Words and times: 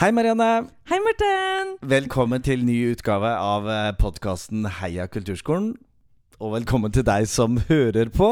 Hei, 0.00 0.12
Marianne. 0.12 0.68
Hei, 0.88 0.98
Morten. 1.02 1.72
Velkommen 1.82 2.42
til 2.46 2.60
ny 2.62 2.76
utgave 2.92 3.32
av 3.34 3.64
podkasten 3.98 4.68
Heia 4.78 5.08
kulturskolen. 5.10 5.72
Og 6.38 6.52
velkommen 6.52 6.92
til 6.94 7.02
deg 7.02 7.24
som 7.26 7.56
hører 7.66 8.12
på. 8.14 8.28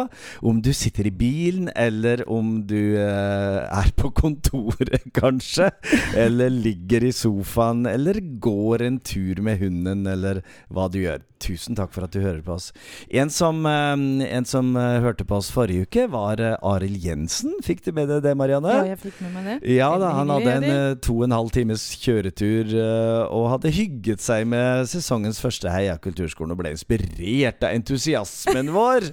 Om 0.47 0.61
du 0.63 0.71
sitter 0.77 1.09
i 1.09 1.11
bilen, 1.11 1.67
eller 1.75 2.21
om 2.31 2.61
du 2.63 2.95
eh, 2.95 3.65
er 3.67 3.91
på 3.99 4.13
kontoret, 4.15 5.09
kanskje. 5.21 5.73
Eller 6.15 6.53
ligger 6.55 7.09
i 7.09 7.11
sofaen, 7.11 7.83
eller 7.91 8.21
går 8.39 8.87
en 8.87 9.01
tur 9.03 9.43
med 9.43 9.59
hunden, 9.59 10.07
eller 10.07 10.45
hva 10.71 10.87
du 10.87 11.01
gjør. 11.03 11.25
Tusen 11.43 11.77
takk 11.77 11.91
for 11.93 12.07
at 12.07 12.15
du 12.15 12.21
hører 12.23 12.41
på 12.47 12.55
oss. 12.55 12.71
En 13.11 13.29
som, 13.35 13.59
eh, 13.67 14.31
en 14.39 14.47
som 14.49 14.71
eh, 14.79 15.01
hørte 15.03 15.27
på 15.27 15.37
oss 15.41 15.51
forrige 15.53 15.89
uke, 15.89 16.07
var 16.15 16.41
eh, 16.41 16.55
Arild 16.63 17.03
Jensen. 17.03 17.59
Fikk 17.67 17.83
du 17.85 17.91
med 17.97 18.07
deg 18.09 18.23
det, 18.25 18.37
Marianne? 18.39 18.71
Ja, 18.73 18.87
jeg 18.93 19.03
fikk 19.03 19.19
med 19.27 19.35
meg 19.35 19.51
det. 19.51 19.75
Ja 19.75 19.91
da, 19.99 20.13
han 20.17 20.31
hadde 20.33 20.55
en 20.61 20.69
eh, 20.71 20.95
to 21.03 21.19
og 21.19 21.27
en 21.27 21.37
halv 21.37 21.51
times 21.59 21.89
kjøretur 22.01 22.71
eh, 22.71 23.35
og 23.35 23.51
hadde 23.57 23.75
hygget 23.75 24.23
seg 24.23 24.47
med 24.49 24.87
sesongens 24.95 25.43
første 25.43 25.75
Heia 25.75 25.99
kulturskolen 26.01 26.55
og 26.55 26.63
ble 26.63 26.73
inspirert 26.79 27.67
av 27.67 27.75
entusiasmen 27.97 28.73
vår. 28.75 29.01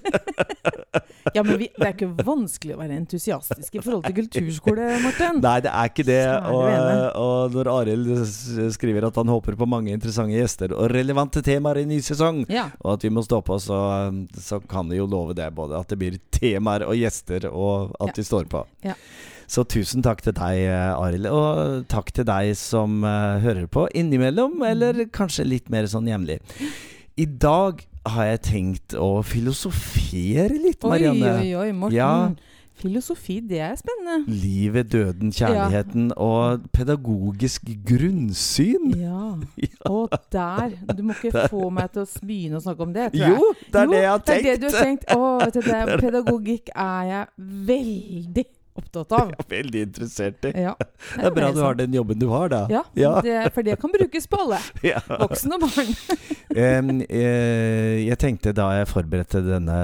Ja, 1.34 1.40
men 1.42 1.56
vi, 1.58 1.70
det 1.80 1.86
er 1.88 1.94
ikke 1.96 2.26
vanskelig 2.28 2.74
å 2.76 2.80
være 2.82 2.98
entusiastisk 3.00 3.78
i 3.80 3.82
forhold 3.82 4.04
til 4.06 4.14
kulturskole, 4.18 4.90
Morten. 5.02 5.38
Nei, 5.42 5.54
det 5.64 5.72
er 5.72 5.88
ikke 5.90 6.04
det. 6.06 6.18
Og, 6.52 6.66
og 7.18 7.56
når 7.56 7.70
Arild 7.72 8.10
skriver 8.76 9.08
at 9.08 9.16
han 9.18 9.32
håper 9.32 9.56
på 9.58 9.66
mange 9.72 9.94
interessante 9.96 10.36
gjester 10.36 10.76
og 10.76 10.92
relevante 10.92 11.42
temaer 11.46 11.80
i 11.82 11.86
ny 11.90 12.02
sesong, 12.04 12.44
Ja. 12.52 12.66
og 12.84 12.98
at 12.98 13.06
vi 13.08 13.12
må 13.16 13.24
stå 13.26 13.40
på, 13.48 13.56
så, 13.64 13.80
så 14.36 14.60
kan 14.70 14.92
vi 14.92 15.00
jo 15.00 15.08
love 15.10 15.34
det. 15.40 15.48
Både 15.56 15.80
at 15.80 15.90
det 15.96 15.98
blir 16.04 16.20
temaer 16.36 16.84
og 16.90 17.00
gjester, 17.00 17.48
og 17.50 17.96
at 18.04 18.12
Ja. 18.12 18.18
de 18.20 18.28
står 18.28 18.52
på. 18.52 18.66
Ja. 18.86 18.98
Så 19.48 19.64
tusen 19.70 20.04
takk 20.06 20.22
til 20.28 20.36
deg, 20.38 20.68
Arild. 21.00 21.32
Og 21.32 21.88
takk 21.92 22.12
til 22.20 22.28
deg 22.28 22.52
som 22.60 23.00
uh, 23.08 23.40
hører 23.44 23.66
på 23.72 23.88
innimellom, 23.96 24.60
Mm. 24.60 24.68
eller 24.76 25.06
kanskje 25.08 25.48
litt 25.48 25.72
mer 25.74 25.88
sånn 25.90 26.06
jevnlig. 26.12 26.42
I 27.18 27.26
dag 27.26 27.80
har 28.06 28.26
jeg 28.34 28.42
tenkt 28.48 28.96
å 29.00 29.22
filosofere 29.24 30.58
litt, 30.60 30.84
Marianne. 30.84 31.38
oi, 31.40 31.54
oi, 31.54 31.68
oi, 31.68 31.72
Morten. 31.72 31.96
Ja. 31.96 32.10
Filosofi, 32.74 33.36
det 33.40 33.60
er 33.62 33.76
spennende. 33.78 34.26
Livet, 34.28 34.90
døden, 34.92 35.30
kjærligheten 35.32 36.08
og 36.18 36.66
pedagogisk 36.74 37.70
grunnsyn. 37.86 38.94
Ja. 39.00 39.20
Ja. 39.64 39.90
Og 39.90 40.10
der 40.32 40.72
Du 40.96 41.04
må 41.04 41.14
ikke 41.14 41.48
få 41.52 41.70
meg 41.74 41.92
til 41.94 42.04
å 42.04 42.26
begynne 42.26 42.60
å 42.60 42.64
snakke 42.64 42.86
om 42.86 42.94
det, 42.96 43.10
tror 43.14 43.24
jeg. 43.24 43.36
Jo, 43.36 43.54
det 43.74 43.80
er 43.80 43.86
jo, 43.86 43.92
det 43.92 44.02
jeg 44.02 44.10
har 44.10 44.22
tenkt. 44.24 44.28
Det 44.28 44.36
er 44.36 44.44
det 44.44 44.62
du 44.62 44.68
har 44.68 44.86
tenkt. 44.86 45.06
Å, 45.14 45.30
vet 45.44 45.54
du, 45.54 45.62
det, 45.68 45.80
pedagogikk 46.04 46.72
er 46.74 47.10
jeg 47.10 47.48
veldig 47.70 48.46
opptatt 48.80 49.14
av. 49.16 49.32
Jeg 49.34 49.40
er 49.44 49.50
veldig 49.54 49.84
interessert 49.88 50.48
i. 50.50 50.54
Ja. 50.66 50.74
Det 51.14 51.28
er 51.30 51.36
bra 51.36 51.52
du 51.54 51.62
har 51.64 51.78
den 51.78 51.94
jobben 51.96 52.20
du 52.22 52.28
har, 52.32 52.50
da. 52.54 52.64
Ja, 52.72 52.84
Ja. 52.98 53.14
Det, 53.24 53.38
for 53.56 53.66
det 53.66 53.78
kan 53.82 53.94
brukes 53.94 54.28
på 54.30 54.40
alle. 54.46 54.62
Ja. 54.84 55.00
Voksne 55.08 55.56
og 55.58 55.64
barn. 55.64 55.94
Em, 56.60 56.90
eh, 57.08 58.04
jeg 58.04 58.18
tenkte 58.22 58.52
da 58.56 58.66
jeg 58.80 58.90
forberedte 58.92 59.40
denne, 59.46 59.78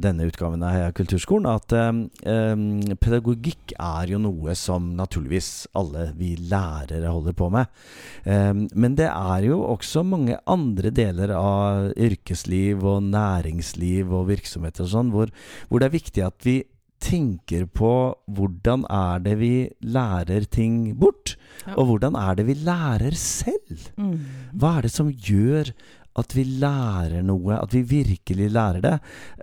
denne 0.00 0.26
utgaven 0.30 0.62
av 0.64 0.72
Heia 0.74 0.92
kulturskolen, 0.96 1.46
at 1.50 1.74
em, 1.76 2.06
pedagogikk 3.02 3.74
er 3.76 4.14
jo 4.14 4.20
noe 4.22 4.56
som 4.58 4.92
naturligvis 4.98 5.50
alle 5.78 6.08
vi 6.18 6.32
lærere 6.36 7.12
holder 7.12 7.36
på 7.36 7.50
med. 7.52 7.70
Um, 8.24 8.66
men 8.74 8.96
det 8.98 9.08
er 9.10 9.46
jo 9.46 9.60
også 9.66 10.04
mange 10.06 10.38
andre 10.50 10.92
deler 10.94 11.32
av 11.36 11.92
yrkesliv 11.98 12.84
og 12.86 13.02
næringsliv 13.12 14.12
og 14.12 14.28
virksomheter 14.30 14.86
og 14.86 14.92
sånn, 14.92 15.12
hvor, 15.14 15.32
hvor 15.68 15.82
det 15.82 15.90
er 15.90 15.96
viktig 15.98 16.24
at 16.26 16.46
vi 16.46 16.60
tenker 17.02 17.66
på 17.66 17.90
hvordan 18.30 18.84
er 18.90 19.22
det 19.24 19.34
vi 19.40 19.54
lærer 19.82 20.46
ting 20.50 20.92
bort, 21.00 21.36
Ja. 21.66 21.74
og 21.78 21.86
hvordan 21.90 22.16
er 22.18 22.34
det 22.38 22.46
vi 22.48 22.54
lærer 22.66 23.14
selv. 23.18 23.88
Mm. 23.98 24.16
Hva 24.58 24.78
er 24.78 24.82
det 24.88 24.90
som 24.94 25.10
gjør 25.12 25.70
at 26.18 26.34
vi 26.36 26.42
lærer 26.44 27.22
noe, 27.24 27.54
at 27.56 27.72
vi 27.72 27.80
virkelig 27.88 28.50
lærer 28.52 28.82
det? 28.84 28.96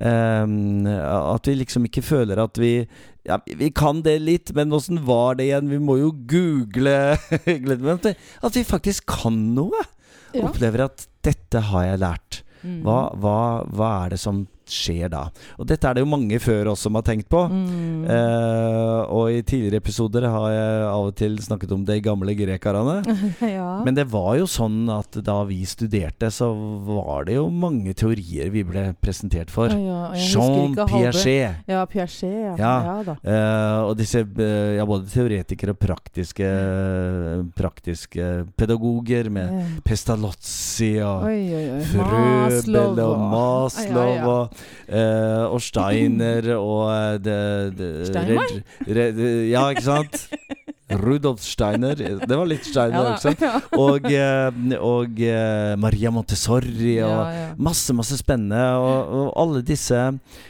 Um, 0.06 0.86
at 0.86 1.48
vi 1.50 1.56
liksom 1.64 1.88
ikke 1.88 2.04
føler 2.06 2.38
at 2.44 2.60
vi 2.62 2.74
ja, 3.26 3.38
Vi 3.58 3.70
kan 3.76 4.02
det 4.06 4.20
litt, 4.22 4.52
men 4.56 4.72
åssen 4.74 5.00
var 5.06 5.36
det 5.40 5.48
igjen? 5.50 5.70
Vi 5.70 5.80
må 5.82 5.98
jo 6.00 6.12
google 6.30 7.18
at 8.44 8.56
vi- 8.56 8.64
faktisk 8.68 9.06
kan 9.10 9.40
noe! 9.56 9.82
Ja. 10.34 10.44
Opplever 10.46 10.86
at 10.86 11.08
'dette 11.24 11.60
har 11.72 11.84
jeg 11.88 12.00
lært'. 12.00 12.42
Mm. 12.64 12.82
Hva, 12.84 12.98
hva, 13.18 13.38
hva 13.74 14.06
er 14.06 14.10
det 14.14 14.20
som 14.20 14.44
skjer 14.70 15.10
da? 15.14 15.26
Og 15.58 15.68
dette 15.70 15.88
er 15.90 15.98
det 15.98 16.04
jo 16.04 16.10
mange 16.12 16.40
før 16.42 16.72
oss 16.74 16.84
som 16.86 16.96
har 16.98 17.06
tenkt 17.08 17.30
på. 17.32 17.42
Mm. 17.50 18.06
Eh, 18.10 19.02
og 19.10 19.32
i 19.34 19.42
tidligere 19.42 19.82
episoder 19.82 20.28
har 20.30 20.48
jeg 20.54 20.84
av 20.90 21.08
og 21.10 21.16
til 21.20 21.38
snakket 21.44 21.74
om 21.76 21.84
de 21.88 22.00
gamle 22.06 22.36
grekerne. 22.38 23.00
ja. 23.58 23.70
Men 23.86 23.98
det 23.98 24.08
var 24.12 24.38
jo 24.40 24.48
sånn 24.50 24.84
at 24.94 25.20
da 25.26 25.40
vi 25.50 25.62
studerte, 25.70 26.30
så 26.34 26.52
var 26.88 27.26
det 27.30 27.38
jo 27.40 27.48
mange 27.52 27.94
teorier 27.98 28.52
vi 28.54 28.64
ble 28.68 28.90
presentert 29.02 29.52
for. 29.54 29.72
Ja, 29.74 30.12
Jean 30.16 30.76
Piaget. 30.78 31.66
Ja, 31.70 31.84
Piaget. 31.90 32.24
Ja. 32.60 32.74
Ja. 32.80 32.98
ja. 33.08 33.18
Eh, 33.24 33.80
og 33.90 33.96
disse 34.00 34.24
eh, 34.24 34.76
ja, 34.78 34.86
både 34.90 35.10
teoretikere 35.12 35.74
og 35.76 35.80
praktiske, 35.82 36.48
praktiske 37.58 38.30
pedagoger 38.60 39.30
med. 39.34 39.80
Pestalozzi 39.86 40.92
og 41.04 41.26
Oi, 41.30 41.40
oi, 41.56 41.66
oi. 41.78 41.82
Frøbel 41.90 42.78
og 43.04 43.10
og- 43.10 43.24
Maslow 43.30 44.30
og, 44.30 44.59
eh, 44.88 45.46
og 45.50 45.62
Steiner 45.62 46.52
og 46.58 46.90
eh, 46.94 47.18
det, 47.24 47.40
det, 47.80 47.90
Steinmeier? 48.12 48.64
Ja, 49.52 49.70
ikke 49.74 49.86
sant? 49.88 50.28
Rudolf 50.90 51.44
Steiner. 51.46 51.94
Det 52.00 52.34
var 52.34 52.48
litt 52.50 52.66
Steiner 52.66 53.04
Ja 53.04 53.12
også. 53.14 53.36
Og, 53.78 54.08
eh, 54.10 54.80
og 54.82 55.20
eh, 55.22 55.76
Maria 55.78 56.10
Montessori 56.10 56.96
og 57.06 57.12
Ja, 57.12 57.20
ja. 57.36 57.44
masse, 57.62 57.94
masse 57.94 58.18
spennende. 58.18 58.64
Og, 58.82 59.12
og 59.20 59.28
alle, 59.38 59.62
disse, 59.62 60.00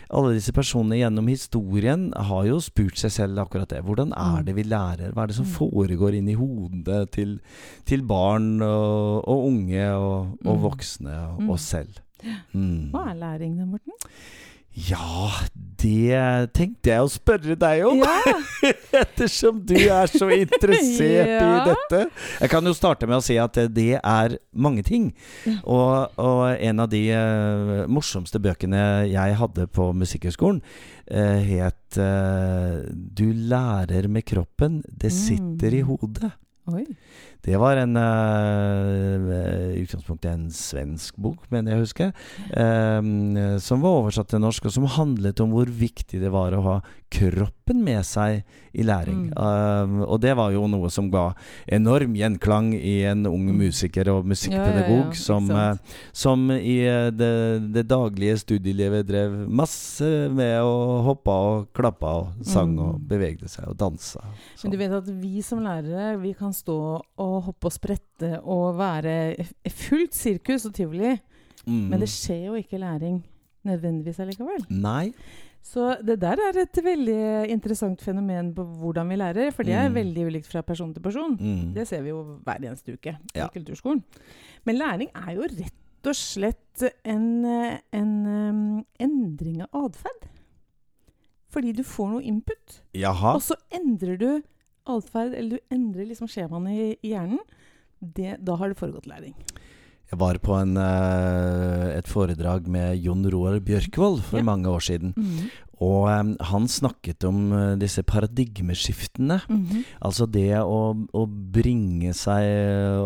alle 0.07 0.31
disse 0.37 0.53
personene 0.55 1.01
gjennom 1.01 1.27
historien 1.27 2.07
har 2.15 2.47
jo 2.47 2.61
spurt 2.63 2.95
seg 3.03 3.11
selv 3.11 3.43
akkurat 3.43 3.67
det. 3.75 3.83
Hvordan 3.83 4.15
er 4.15 4.39
Mm. 4.39 4.45
det 4.47 4.55
vi 4.55 4.63
lærer? 4.63 5.11
Hva 5.11 5.23
er 5.23 5.27
det 5.33 5.35
som 5.41 5.45
Mm. 5.49 5.55
foregår 5.59 6.15
inni 6.21 6.37
hodet 6.39 7.11
til, 7.11 7.39
til 7.85 8.01
barn 8.07 8.61
og, 8.63 9.27
og 9.27 9.45
unge 9.51 9.91
og, 9.91 10.37
Mm. 10.39 10.61
voksne 10.63 11.19
og 11.35 11.49
oss 11.57 11.67
selv? 11.75 11.99
Mm. 12.53 12.91
Hva 12.93 13.09
er 13.11 13.15
læring 13.21 13.57
Morten? 13.67 13.93
Ja, 14.79 15.31
det 15.81 16.19
tenkte 16.55 16.91
jeg 16.91 17.01
å 17.03 17.09
spørre 17.11 17.55
deg 17.59 17.81
om, 17.89 17.97
Ja, 17.99 18.35
ettersom 19.01 19.57
du 19.67 19.73
er 19.75 20.07
så 20.07 20.29
interessert 20.31 21.25
Ja. 21.41 21.49
i 21.49 21.63
dette. 21.71 22.01
Jeg 22.39 22.51
kan 22.53 22.63
jo 22.69 22.73
starte 22.77 23.07
med 23.09 23.17
å 23.17 23.23
si 23.25 23.35
at 23.41 23.57
det 23.75 23.97
er 23.97 24.37
mange 24.53 24.83
ting. 24.87 25.09
Og, 25.65 26.13
og 26.21 26.43
en 26.53 26.79
av 26.85 26.91
de 26.93 27.01
uh, 27.11 27.87
morsomste 27.91 28.39
bøkene 28.39 28.83
jeg 29.09 29.39
hadde 29.41 29.67
på 29.73 29.89
Musikkhøgskolen, 29.99 30.61
uh, 30.61 31.39
het 31.49 31.97
uh, 31.99 32.85
'Du 32.93 33.25
lærer 33.33 34.07
med 34.07 34.23
kroppen, 34.29 34.83
det 34.87 35.11
sitter 35.11 35.73
i 35.73 35.81
Mm. 35.83 35.89
hodet'. 35.89 36.31
oi. 36.69 36.85
Det 37.41 37.55
var 37.57 37.77
en 37.79 37.95
eh, 37.95 39.77
i 39.77 39.83
utgangspunktet 39.85 40.31
en 40.33 40.47
svensk 40.53 41.15
bok, 41.21 41.45
mener 41.53 41.71
jeg 41.73 41.79
å 41.79 41.85
huske, 41.85 42.07
eh, 42.51 43.57
som 43.63 43.83
var 43.85 44.01
oversatt 44.01 44.31
til 44.33 44.41
norsk, 44.43 44.67
og 44.69 44.75
som 44.75 44.87
handlet 44.97 45.39
om 45.43 45.53
hvor 45.55 45.69
viktig 45.71 46.19
det 46.21 46.31
var 46.33 46.55
å 46.57 46.63
ha 46.65 46.75
kroppen 47.09 47.79
med 47.83 48.03
seg 48.05 48.43
i 48.77 48.83
læring. 48.85 49.29
Mm. 49.31 49.37
Eh, 49.39 50.03
og 50.05 50.19
det 50.21 50.35
var 50.37 50.51
jo 50.53 50.67
noe 50.69 50.91
som 50.93 51.07
ga 51.13 51.29
enorm 51.65 52.13
gjenklang 52.19 52.73
i 52.77 52.99
en 53.09 53.25
ung 53.25 53.47
Mm. 53.49 53.57
musiker 53.63 54.09
og 54.11 54.27
Ja, 54.29 54.65
ja, 54.67 54.83
ja, 54.85 55.13
som, 55.13 55.47
som 56.13 56.51
i 56.51 56.77
det, 57.15 57.71
det 57.73 57.87
daglige 57.89 58.37
studielivet 58.43 59.07
drev 59.07 59.31
masse 59.49 60.29
med 60.29 60.59
å 60.61 61.01
hoppe 61.07 61.31
og 61.31 61.67
klappe 61.73 62.05
og 62.05 62.45
sang 62.45 62.75
Mm. 62.75 62.79
og 62.83 62.99
bevegde 63.09 63.47
seg 63.49 63.67
og 63.71 63.77
dansa. 63.79 64.21
Men 64.63 64.71
du 64.71 64.77
vet 64.77 64.91
at 64.91 65.07
vi 65.07 65.41
som 65.41 65.63
lærere, 65.63 66.19
vi 66.21 66.33
kan 66.33 66.53
stå 66.53 66.77
og 67.17 67.28
hoppe 67.45 67.69
og 67.69 67.73
sprette 67.75 68.29
og 68.43 68.77
være 68.79 69.13
fullt 69.69 70.13
sirkus 70.17 70.65
og 70.69 70.73
tivoli, 70.77 71.15
Mm. 71.67 71.89
men 71.91 71.99
det 71.99 72.07
skjer 72.09 72.45
jo 72.47 72.53
ikke 72.55 72.79
læring 72.79 73.17
nødvendigvis 73.67 74.19
allikevel. 74.23 74.63
Nei. 74.69 75.11
Så 75.61 75.97
det 76.01 76.15
der 76.21 76.39
er 76.39 76.55
et 76.61 76.77
veldig 76.83 77.49
interessant 77.51 78.01
fenomen 78.01 78.53
på 78.55 78.63
hvordan 78.79 79.09
vi 79.11 79.17
lærer, 79.19 79.51
for 79.51 79.63
det 79.67 79.73
er 79.75 79.89
Mm. 79.89 79.93
veldig 79.95 80.25
ulikt 80.29 80.47
fra 80.47 80.61
person 80.63 80.93
til 80.93 81.01
person. 81.03 81.35
Mm. 81.37 81.73
Det 81.75 81.85
ser 81.87 82.01
vi 82.01 82.09
jo 82.09 82.39
hver 82.45 82.63
eneste 82.63 82.93
uke 82.95 83.17
Ja. 83.35 83.45
i 83.45 83.49
kulturskolen. 83.59 84.01
Men 84.65 84.75
læring 84.79 85.09
er 85.13 85.33
jo 85.35 85.41
rett 85.41 86.07
og 86.07 86.15
slett 86.15 86.83
en, 87.05 87.45
en 87.93 88.25
um, 88.25 88.85
endring 88.99 89.61
av 89.61 89.67
atferd. 89.91 90.29
Fordi 91.49 91.71
du 91.73 91.83
får 91.83 92.09
noe 92.13 92.23
input, 92.23 92.81
Jaha. 92.93 93.33
og 93.35 93.41
så 93.41 93.55
endrer 93.73 94.17
du 94.17 94.41
atferd, 94.89 95.33
eller 95.37 95.57
du 95.57 95.75
endrer 95.75 96.07
liksom 96.09 96.27
skjemaene 96.31 96.73
i, 96.75 96.89
i 97.03 97.13
hjernen. 97.13 97.39
Det, 97.99 98.37
da 98.45 98.55
har 98.55 98.69
det 98.71 98.77
foregått 98.79 99.07
læring. 99.09 99.33
Jeg 100.09 100.17
var 100.17 100.39
på 100.41 100.55
en, 100.57 100.71
eh, 100.81 101.97
et 101.99 102.07
foredrag 102.09 102.67
med 102.71 102.97
Jon 103.03 103.25
Roar 103.29 103.59
Bjørkvold 103.61 104.23
for 104.25 104.39
Ja. 104.39 104.43
mange 104.47 104.65
år 104.71 104.79
siden. 104.81 105.13
Mm. 105.15 105.49
Og 105.79 106.09
um, 106.11 106.33
han 106.49 106.67
snakket 106.67 107.23
om 107.27 107.53
uh, 107.53 107.75
disse 107.79 108.03
paradigmeskiftene. 108.03 109.39
Mm 109.47 109.65
-hmm. 109.65 109.83
Altså 110.01 110.25
det 110.25 110.59
å, 110.59 110.95
å, 111.13 111.25
bringe 111.25 112.13
seg 112.13 112.43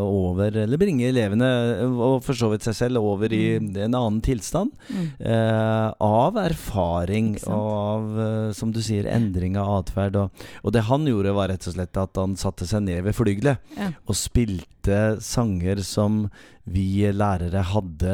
over, 0.01 0.57
eller 0.57 0.77
bringe 0.77 1.07
elevene, 1.07 1.49
og 1.85 2.23
for 2.23 2.33
så 2.33 2.49
vidt 2.49 2.63
seg 2.63 2.75
selv, 2.75 2.97
over 2.97 3.33
i 3.33 3.59
mm. 3.59 3.75
en 3.77 3.95
annen 3.95 4.21
tilstand. 4.21 4.71
Mm. 4.89 5.07
Uh, 5.19 5.93
av 5.99 6.37
erfaring 6.37 7.37
og 7.47 7.73
av, 7.73 8.03
uh, 8.17 8.51
som 8.51 8.71
du 8.71 8.81
sier, 8.81 9.05
endring 9.05 9.57
av 9.57 9.69
atferd. 9.83 10.15
Og, 10.15 10.45
og, 10.63 10.73
det 10.73 10.87
han 10.89 11.05
gjorde, 11.07 11.33
var 11.33 11.49
rett 11.49 11.67
og 11.67 11.73
slett 11.77 11.97
at 11.97 12.17
han 12.17 12.35
satte 12.35 12.65
seg 12.65 12.83
ned 12.87 13.03
ved 13.03 13.15
flygelet 13.17 13.77
ja. 13.77 13.93
og 14.07 14.17
spilte 14.17 15.21
sanger 15.23 15.79
som 15.85 16.27
vi 16.63 17.03
lærere 17.11 17.59
hadde, 17.73 18.11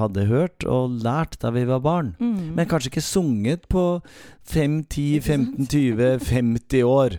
hadde, 0.00 0.24
hørt 0.30 0.64
og 0.64 0.94
lært 1.04 1.36
da 1.42 1.50
vi 1.52 1.66
var 1.68 1.82
barn. 1.84 2.14
Mm. 2.16 2.54
Men 2.56 2.68
kanskje 2.68 2.88
ikke 2.88 3.04
sunget 3.04 3.51
på 3.56 4.00
5, 4.44 4.84
10, 4.84 5.20
15, 5.20 5.66
20, 5.66 6.18
50 6.20 6.82
år. 6.82 7.18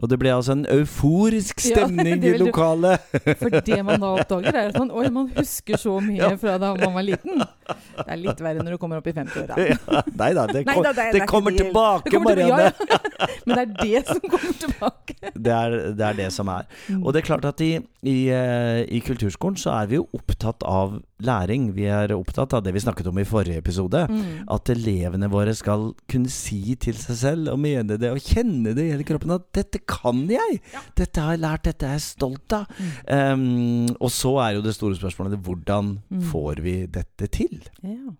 Og 0.00 0.08
det 0.08 0.16
ble 0.20 0.32
altså 0.32 0.54
en 0.56 0.64
euforisk 0.72 1.60
stemning 1.70 2.22
ja, 2.24 2.32
i 2.32 2.40
lokalet. 2.40 3.02
For 3.40 3.52
det 3.52 3.80
man 3.86 4.00
da 4.02 4.12
oppdager, 4.16 4.56
er 4.56 4.70
at 4.72 4.78
man, 4.78 4.92
oi, 4.96 5.06
man 5.12 5.28
husker 5.36 5.80
så 5.80 5.98
mye 6.04 6.22
ja. 6.22 6.32
fra 6.40 6.56
da 6.62 6.72
man 6.78 6.96
var 6.96 7.06
liten. 7.06 7.42
Det 7.42 8.06
er 8.06 8.20
litt 8.20 8.40
verre 8.42 8.64
når 8.64 8.76
du 8.76 8.80
kommer 8.82 9.02
opp 9.02 9.10
i 9.10 9.14
50-åra. 9.16 9.58
Ja, 9.60 10.02
nei 10.16 10.30
da, 10.36 10.46
det, 10.48 10.64
kom, 10.64 10.80
nei, 10.80 10.86
da, 10.86 10.94
det, 10.96 11.06
det 11.18 11.28
kommer 11.30 11.54
tilbake, 11.56 12.22
Marianne. 12.24 12.72
Men 13.46 13.60
det 13.60 13.62
er 13.62 13.74
det 13.76 14.02
som 14.08 14.22
kommer 14.24 14.56
tilbake. 14.64 15.18
Det 15.34 15.54
er 15.54 15.76
det, 15.92 16.06
er 16.06 16.18
det 16.18 16.30
som 16.34 16.50
er. 16.52 16.66
Mm. 16.88 17.04
Og 17.04 17.12
det 17.12 17.22
er 17.22 17.28
klart 17.28 17.46
at 17.50 17.60
i, 17.64 17.74
i, 18.08 18.18
eh, 18.32 18.80
i 18.88 19.02
kulturskolen 19.04 19.58
så 19.60 19.74
er 19.76 19.90
vi 19.90 20.00
jo 20.00 20.08
opptatt 20.16 20.64
av 20.66 20.98
læring. 21.20 21.70
Vi 21.76 21.86
er 21.92 22.14
opptatt 22.16 22.56
av 22.56 22.64
det 22.64 22.72
vi 22.74 22.82
snakket 22.82 23.10
om 23.10 23.20
i 23.20 23.28
forrige 23.28 23.60
episode. 23.60 24.06
Mm. 24.08 24.48
At 24.56 24.72
elevene 24.72 25.28
våre 25.32 25.54
skal 25.56 25.90
kunne 26.10 26.32
si 26.32 26.59
til 26.80 26.96
seg 27.00 27.18
selv 27.20 27.52
og 27.52 27.60
mene 27.62 27.98
det 28.00 28.12
og 28.12 28.22
kjenne 28.24 28.74
det 28.76 28.86
i 28.86 28.92
hele 28.94 29.06
kroppen 29.08 29.34
at 29.36 29.46
dette 29.56 29.82
kan 29.88 30.24
jeg! 30.30 30.60
Ja. 30.74 30.84
Dette 30.98 31.24
har 31.24 31.36
jeg 31.36 31.44
lært, 31.44 31.66
dette 31.68 31.88
er 31.88 31.98
jeg 31.98 32.06
stolt 32.06 32.56
av. 32.56 32.70
Mm. 32.78 32.90
Um, 33.10 33.92
og 33.98 34.10
så 34.14 34.34
er 34.44 34.56
jo 34.56 34.64
det 34.64 34.76
store 34.76 34.98
spørsmålet 34.98 35.40
hvordan 35.46 35.94
mm. 36.08 36.26
får 36.32 36.64
vi 36.64 36.76
dette 36.90 37.30
til? 37.32 37.62
Ja. 37.84 38.14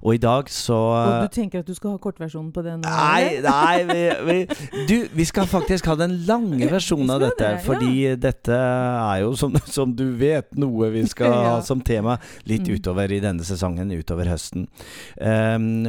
Og 0.00 0.16
i 0.16 0.20
dag 0.22 0.48
så 0.52 0.76
Og 0.76 1.26
du 1.26 1.34
tenker 1.34 1.62
at 1.62 1.68
du 1.68 1.74
skal 1.76 1.94
ha 1.94 2.00
kortversjonen 2.02 2.50
på 2.54 2.64
den? 2.64 2.82
Nei, 2.84 3.40
nei 3.44 3.76
vi, 3.88 4.00
vi, 4.28 4.36
du, 4.88 4.96
vi 5.16 5.26
skal 5.28 5.48
faktisk 5.50 5.90
ha 5.90 5.96
den 6.00 6.16
lange 6.28 6.70
versjonen 6.70 7.12
av 7.14 7.24
dette. 7.24 7.52
Det, 7.56 7.64
fordi 7.66 7.92
ja. 8.04 8.16
dette 8.20 8.56
er 8.56 9.22
jo, 9.24 9.34
som, 9.38 9.56
som, 9.68 9.94
du 9.96 10.06
vet, 10.20 10.50
noe 10.60 10.90
vi 10.94 11.04
skal 11.10 11.34
ja. 11.34 11.42
ha 11.46 11.54
som 11.66 11.82
tema 11.84 12.16
litt 12.48 12.68
mm. 12.68 12.74
utover 12.78 13.12
i 13.12 13.20
denne 13.22 13.46
sesongen, 13.46 13.92
utover 13.92 14.30
høsten. 14.30 14.68
Um, 15.20 15.88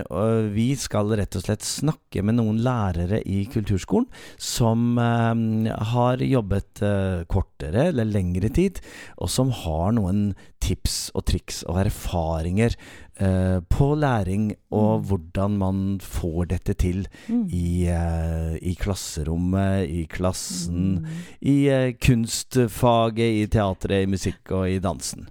vi 0.55 0.71
skal 0.79 1.11
rett 1.19 1.37
og 1.37 1.45
slett 1.45 1.65
snakke 1.67 2.23
med 2.25 2.39
noen 2.39 2.61
lærere 2.63 3.21
i 3.25 3.43
kulturskolen 3.51 4.09
som 4.41 4.97
um, 4.97 5.67
har 5.93 6.21
jobbet 6.25 6.83
uh, 6.85 7.23
kortere 7.31 7.89
eller 7.91 8.09
lengre 8.09 8.51
tid, 8.53 8.81
og 9.21 9.31
som 9.31 9.51
har 9.63 9.95
noen 9.97 10.31
tips 10.61 11.09
og 11.17 11.25
triks 11.29 11.63
og 11.69 11.79
erfaringer 11.85 12.75
eh, 13.19 13.59
på 13.69 13.95
læring 13.95 14.51
og 14.71 14.99
mm. 14.99 15.05
hvordan 15.07 15.57
man 15.57 15.99
får 15.99 16.45
dette 16.53 16.73
til 16.73 17.07
mm. 17.27 17.43
i, 17.49 17.87
eh, 17.91 18.55
i, 18.61 18.73
klasserommet, 18.73 19.89
i 19.89 20.05
klassen, 20.09 21.01
mm. 21.01 21.21
i 21.41 21.57
eh, 21.69 21.93
kunstfaget, 21.99 23.41
i 23.41 23.45
teatret, 23.51 24.03
i 24.03 24.11
musikk 24.11 24.51
og 24.51 24.69
i 24.71 24.79
dansen. 24.79 25.27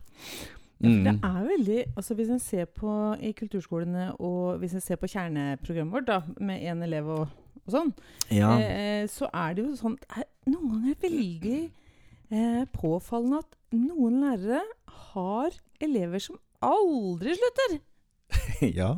Mm. 0.81 1.05
det 1.05 1.13
er 1.23 1.43
veldig 1.45 1.81
altså 1.97 2.15
Hvis 2.15 2.31
en 2.31 2.39
ser 2.41 2.65
på 2.65 3.15
i 3.21 3.33
kulturskolene, 3.37 4.15
og 4.17 4.59
hvis 4.59 4.75
en 4.75 4.81
ser 4.81 4.97
på 4.97 5.11
kjerneprogrammet 5.13 5.93
vårt 5.93 6.07
da, 6.09 6.23
med 6.41 6.63
én 6.65 6.81
elev 6.83 7.09
og, 7.09 7.27
og 7.67 7.75
sånn, 7.75 7.93
ja. 8.33 8.55
eh, 8.57 9.05
så 9.09 9.29
er 9.29 9.57
det 9.57 9.67
jo 9.67 9.77
sånn 9.77 9.99
er, 10.17 10.25
Noen 10.49 10.71
ganger 10.73 11.03
veldig 11.03 11.59
eh, 12.33 12.63
påfallende 12.73 13.43
at 13.43 13.59
noen 13.77 14.23
lærere 14.25 14.63
har 15.13 15.59
elever 15.85 16.23
som 16.25 16.41
aldri 16.65 17.37
slutter. 17.39 17.79
ja. 18.81 18.95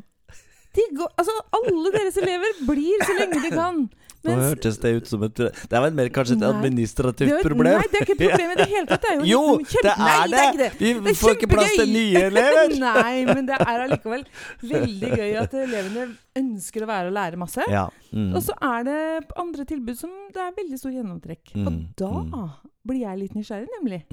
De 0.73 0.85
går, 0.97 1.11
altså, 1.20 1.35
alle 1.59 1.91
deres 1.93 2.17
elever 2.17 2.62
blir 2.69 3.05
så 3.05 3.17
lenge 3.19 3.43
de 3.44 3.50
kan. 3.53 3.82
Mens, 4.23 4.38
Nå 4.38 4.44
hørtes 4.53 4.76
det 4.79 4.91
ut 4.94 5.09
som 5.11 5.23
et 5.26 5.35
Det 5.35 5.75
er 5.75 5.81
vel 5.82 5.94
mer 5.99 6.09
kanskje 6.14 6.37
et 6.37 6.44
administrativt 6.47 7.32
det, 7.32 7.41
problem? 7.43 7.81
Nei, 7.81 7.88
det 7.91 7.99
er 7.99 8.05
ikke 8.06 8.14
et 8.14 8.23
problem 8.31 8.53
i 8.53 8.56
det 8.61 8.67
hele 8.70 8.87
tatt. 8.87 9.03
Det 9.03 9.11
er 9.11 9.17
jo, 9.19 9.25
jo 9.32 9.41
kjempe, 9.59 9.82
det 9.82 9.94
er 9.94 10.05
nei, 10.06 10.43
det! 10.61 10.69
det, 10.79 10.91
er 10.93 11.00
Vi 11.09 11.14
får 11.19 11.35
ikke 11.37 11.49
plass 11.50 11.75
til 11.81 11.91
nye 11.91 12.23
elever! 12.29 12.76
nei, 12.87 13.14
men 13.26 13.49
det 13.50 13.59
er 13.59 13.85
allikevel 13.88 14.25
veldig 14.70 15.12
gøy 15.19 15.37
at 15.43 15.58
elevene 15.65 16.06
ønsker 16.38 16.87
å 16.87 16.91
være 16.93 17.11
og 17.11 17.17
lære 17.19 17.43
masse. 17.43 17.67
Ja. 17.73 17.88
Mm. 18.15 18.31
Og 18.31 18.47
så 18.47 18.56
er 18.70 18.87
det 18.88 19.00
andre 19.43 19.67
tilbud 19.75 19.99
som 19.99 20.15
det 20.32 20.47
er 20.47 20.55
veldig 20.61 20.79
stor 20.81 20.94
gjennomtrekk. 20.94 21.55
Mm. 21.58 21.67
Og 21.67 21.82
da 21.99 22.12
mm. 22.23 22.49
blir 22.88 23.03
jeg 23.03 23.23
litt 23.25 23.37
nysgjerrig, 23.37 23.69
nemlig. 23.81 24.05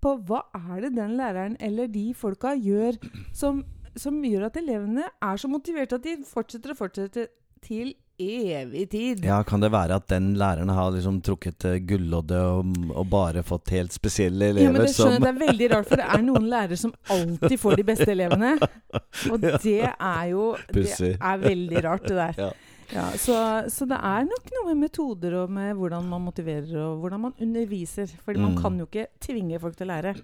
På 0.00 0.16
hva 0.26 0.44
er 0.56 0.86
det 0.86 0.94
den 0.96 1.18
læreren 1.18 1.58
eller 1.60 1.90
de 1.92 2.10
folka 2.16 2.54
gjør 2.56 2.96
som 3.36 3.64
som 3.98 4.20
gjør 4.24 4.46
at 4.46 4.58
elevene 4.60 5.02
er 5.02 5.40
så 5.40 5.48
motiverte 5.50 5.98
at 5.98 6.04
de 6.06 6.20
fortsetter 6.28 6.74
og 6.74 6.78
fortsetter 6.78 7.26
til 7.64 7.94
evig 8.20 8.84
tid. 8.92 9.24
Ja, 9.24 9.40
Kan 9.44 9.62
det 9.64 9.70
være 9.72 9.96
at 9.96 10.08
den 10.12 10.34
læreren 10.38 10.68
har 10.68 10.90
liksom 10.92 11.20
trukket 11.24 11.64
uh, 11.64 11.76
gulloddet 11.88 12.40
og, 12.40 12.74
og, 12.92 13.06
bare 13.10 13.42
fått 13.46 13.72
helt 13.74 13.94
spesielle 13.96 14.50
elever 14.52 14.66
ja, 14.66 14.72
men 14.74 14.84
det, 14.84 14.94
skjønner, 14.94 15.20
Det 15.24 15.30
er 15.30 15.38
veldig 15.46 15.70
rart, 15.74 15.88
for 15.88 16.02
det 16.02 16.08
er 16.16 16.26
noen 16.26 16.48
lærere 16.52 16.80
som 16.80 16.92
alltid 17.16 17.56
får 17.60 17.78
de 17.80 17.86
beste 17.92 18.10
elevene. 18.12 18.56
Og 19.32 19.40
det 19.40 19.78
er 19.88 20.24
jo 20.32 20.50
Det 20.68 21.14
er 21.16 21.40
veldig 21.46 21.84
rart, 21.86 22.08
det 22.08 22.18
der. 22.20 22.52
Ja. 22.90 23.06
Så, 23.18 23.34
så, 23.70 23.86
det 23.88 23.98
er 23.98 24.26
nok 24.26 24.48
noe 24.54 24.70
med 24.72 24.80
metoder 24.86 25.36
og 25.44 25.52
med 25.54 25.74
hvordan 25.78 26.08
man 26.10 26.24
motiverer 26.26 26.72
og 26.82 27.02
hvordan 27.02 27.26
man 27.28 27.36
underviser. 27.40 28.10
Fordi 28.24 28.40
mm. 28.40 28.48
man 28.48 28.56
kan 28.58 28.80
jo 28.80 28.88
ikke 28.88 29.06
tvinge 29.22 29.60
folk 29.62 29.78
til 29.78 29.88
å 29.88 29.92
lære. 29.92 30.14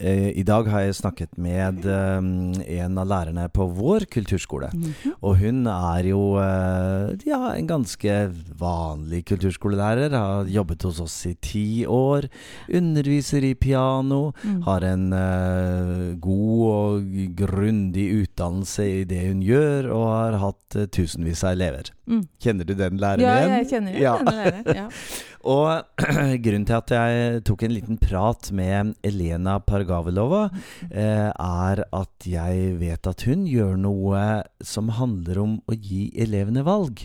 Eh, 0.00 0.30
I 0.38 0.42
dag 0.48 0.68
har 0.72 0.86
jeg 0.86 0.96
snakket 0.96 1.34
med 1.36 1.84
um, 1.84 2.54
en 2.56 3.00
av 3.02 3.08
lærerne 3.10 3.44
på 3.52 3.66
vår 3.76 4.06
kulturskole. 4.08 4.70
-hmm. 4.72 5.12
Og 5.20 5.36
hun 5.36 5.66
er 5.66 6.08
jo 6.08 6.40
uh, 6.40 7.12
ja, 7.26 7.52
en 7.52 7.66
ganske 7.66 8.32
vanlig 8.58 9.24
kulturskolelærer. 9.26 10.10
Har 10.16 10.44
jobbet 10.44 10.82
hos 10.82 11.00
oss 11.00 11.26
i 11.26 11.34
ti 11.34 11.84
år. 11.86 12.28
Underviser 12.68 13.44
i 13.44 13.54
piano. 13.54 14.32
Mm. 14.42 14.62
Har 14.62 14.80
en 14.80 15.12
uh, 15.12 16.16
god 16.20 16.72
og 16.72 17.02
grundig 17.36 18.22
utdannelse 18.22 19.00
i 19.00 19.04
det 19.04 19.28
hun 19.28 19.42
gjør, 19.42 19.90
og 19.90 20.06
har 20.08 20.38
hatt 20.38 20.92
tusenvis 20.92 21.44
av 21.44 21.52
elever. 21.52 21.92
Mm. 22.06 22.24
Kjenner 22.40 22.64
du 22.64 22.74
den 22.74 22.96
læreren 22.96 23.20
ja, 23.20 23.36
igjen? 23.36 23.50
Ja, 23.50 23.56
jeg 23.56 23.68
kjenner 23.68 24.00
ja. 24.00 24.16
denne 24.18 24.36
læreren. 24.36 24.76
Ja. 24.76 24.88
Og 25.40 25.82
grunnen 26.44 26.66
til 26.68 26.76
at 26.76 26.92
jeg 26.92 27.42
tok 27.48 27.62
en 27.64 27.72
liten 27.72 27.98
prat 28.00 28.50
med 28.52 28.92
Elena 29.06 29.56
Pargavelova, 29.64 29.89
eh, 29.90 31.30
er 31.30 31.82
at 31.84 32.26
jeg 32.28 32.74
vet 32.80 33.10
at 33.10 33.24
hun 33.28 33.46
gjør 33.48 33.76
noe 33.80 34.24
som 34.64 34.90
handler 34.96 35.40
om 35.42 35.56
å 35.70 35.76
gi 35.76 36.08
elevene 36.20 36.64
valg, 36.66 37.04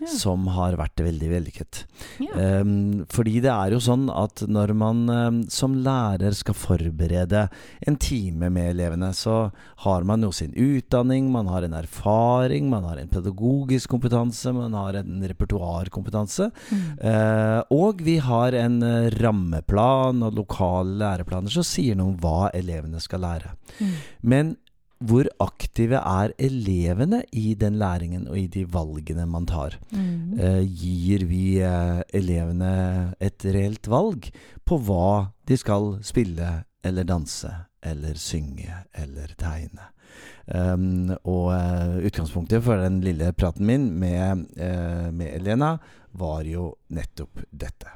ja. 0.00 0.10
som 0.10 0.46
har 0.56 0.76
vært 0.78 1.02
veldig 1.04 1.30
vellykket. 1.30 1.82
Ja. 2.22 2.60
Um, 2.60 3.04
fordi 3.12 3.38
det 3.44 3.52
er 3.52 3.74
jo 3.74 3.80
sånn 3.82 4.08
at 4.12 4.44
når 4.50 4.72
man 4.78 5.04
um, 5.10 5.40
som 5.52 5.76
lærer 5.86 6.34
skal 6.36 6.56
forberede 6.58 7.46
en 7.86 7.98
time 8.00 8.50
med 8.52 8.74
elevene, 8.74 9.12
så 9.16 9.50
har 9.86 10.06
man 10.08 10.24
jo 10.26 10.32
sin 10.34 10.54
utdanning, 10.56 11.30
man 11.32 11.50
har 11.52 11.66
en 11.66 11.76
erfaring, 11.78 12.70
man 12.72 12.86
har 12.88 13.00
en 13.00 13.10
pedagogisk 13.12 13.92
kompetanse, 13.94 14.52
man 14.56 14.76
har 14.76 15.00
en 15.00 15.22
repertoarkompetanse. 15.22 16.50
Mm. 16.70 16.84
Uh, 17.00 17.60
og 17.76 18.02
vi 18.06 18.18
har 18.22 18.56
en 18.58 18.80
uh, 18.84 19.10
rammeplan 19.16 20.24
og 20.26 20.36
lokale 20.36 20.96
læreplaner 21.00 21.52
som 21.52 21.66
sier 21.66 21.96
noe 21.98 22.14
om 22.14 22.20
hva 22.26 22.50
elevene 22.54 22.98
skal 23.02 23.22
lære. 23.22 23.54
Mm. 23.78 23.98
Men 24.22 24.56
hvor 25.04 25.28
aktive 25.44 25.98
er 26.00 26.32
elevene 26.40 27.20
i 27.32 27.52
den 27.58 27.76
læringen 27.76 28.24
og 28.30 28.38
i 28.40 28.46
de 28.48 28.64
valgene 28.72 29.26
man 29.28 29.46
tar? 29.48 29.76
Mm. 29.92 30.38
Eh, 30.40 30.62
gir 30.64 31.26
vi 31.28 31.58
eh, 31.60 32.00
elevene 32.16 33.12
et 33.20 33.44
reelt 33.44 33.90
valg 33.92 34.30
på 34.64 34.78
hva 34.88 35.32
de 35.46 35.58
skal 35.60 35.98
spille 36.06 36.48
eller 36.86 37.04
danse 37.04 37.50
eller 37.84 38.16
synge 38.16 38.72
eller 38.96 39.36
tegne? 39.38 39.92
Um, 40.46 41.10
og 41.26 41.50
uh, 41.50 41.96
utgangspunktet 42.06 42.62
for 42.62 42.78
den 42.78 43.00
lille 43.02 43.32
praten 43.34 43.66
min 43.66 43.88
med, 43.98 44.46
med 45.12 45.32
Elena 45.34 45.72
var 46.16 46.46
jo 46.46 46.70
nettopp 46.94 47.42
dette. 47.50 47.90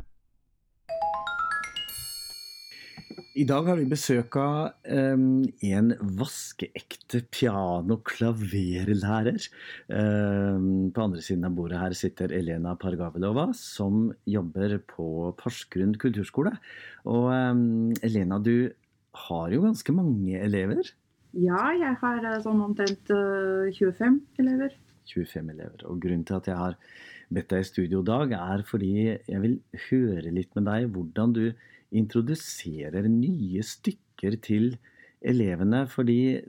I 3.38 3.44
dag 3.46 3.62
har 3.68 3.76
vi 3.78 3.84
besøk 3.86 4.34
av 4.42 4.72
um, 4.90 5.44
en 5.62 5.92
vaskeekte 6.18 7.20
piano-klaverlærer. 7.30 9.38
Um, 9.86 10.90
på 10.90 10.98
andre 11.04 11.22
siden 11.22 11.46
av 11.46 11.54
bordet 11.54 11.78
her 11.78 11.94
sitter 11.94 12.34
Elena 12.34 12.74
Pargavelova, 12.74 13.54
som 13.54 14.10
jobber 14.26 14.82
på 14.90 15.30
Porsgrunn 15.38 15.94
kulturskole. 16.02 16.50
Og 17.06 17.30
um, 17.30 17.94
Elena, 18.02 18.42
du 18.42 18.74
har 19.28 19.54
jo 19.54 19.62
ganske 19.62 19.94
mange 19.94 20.34
elever? 20.42 20.82
Ja, 21.30 21.70
jeg 21.78 22.02
har 22.02 22.18
eh, 22.26 22.42
sånn 22.42 22.66
omtrent 22.66 23.14
uh, 23.14 23.70
eh, 23.70 23.78
25 23.78 24.42
elever. 24.42 24.74
25 25.06 25.54
elever. 25.54 25.86
Og 25.86 26.02
grunnen 26.02 26.26
til 26.26 26.34
at 26.40 26.50
jeg 26.50 26.58
har 26.58 26.74
bedt 27.30 27.54
deg 27.54 27.62
i 27.62 27.68
studio 27.68 28.02
i 28.02 28.10
dag, 28.10 28.34
er 28.34 28.66
fordi 28.66 29.14
jeg 29.14 29.38
vil 29.44 29.60
høre 29.86 30.34
litt 30.34 30.50
med 30.58 30.66
deg 30.66 30.90
hvordan 30.90 31.30
du 31.38 31.44
introduserer 31.96 33.08
nye 33.10 33.62
stykker 33.66 34.36
til 34.44 34.74
elevene. 35.20 35.84
Fordi 35.90 36.40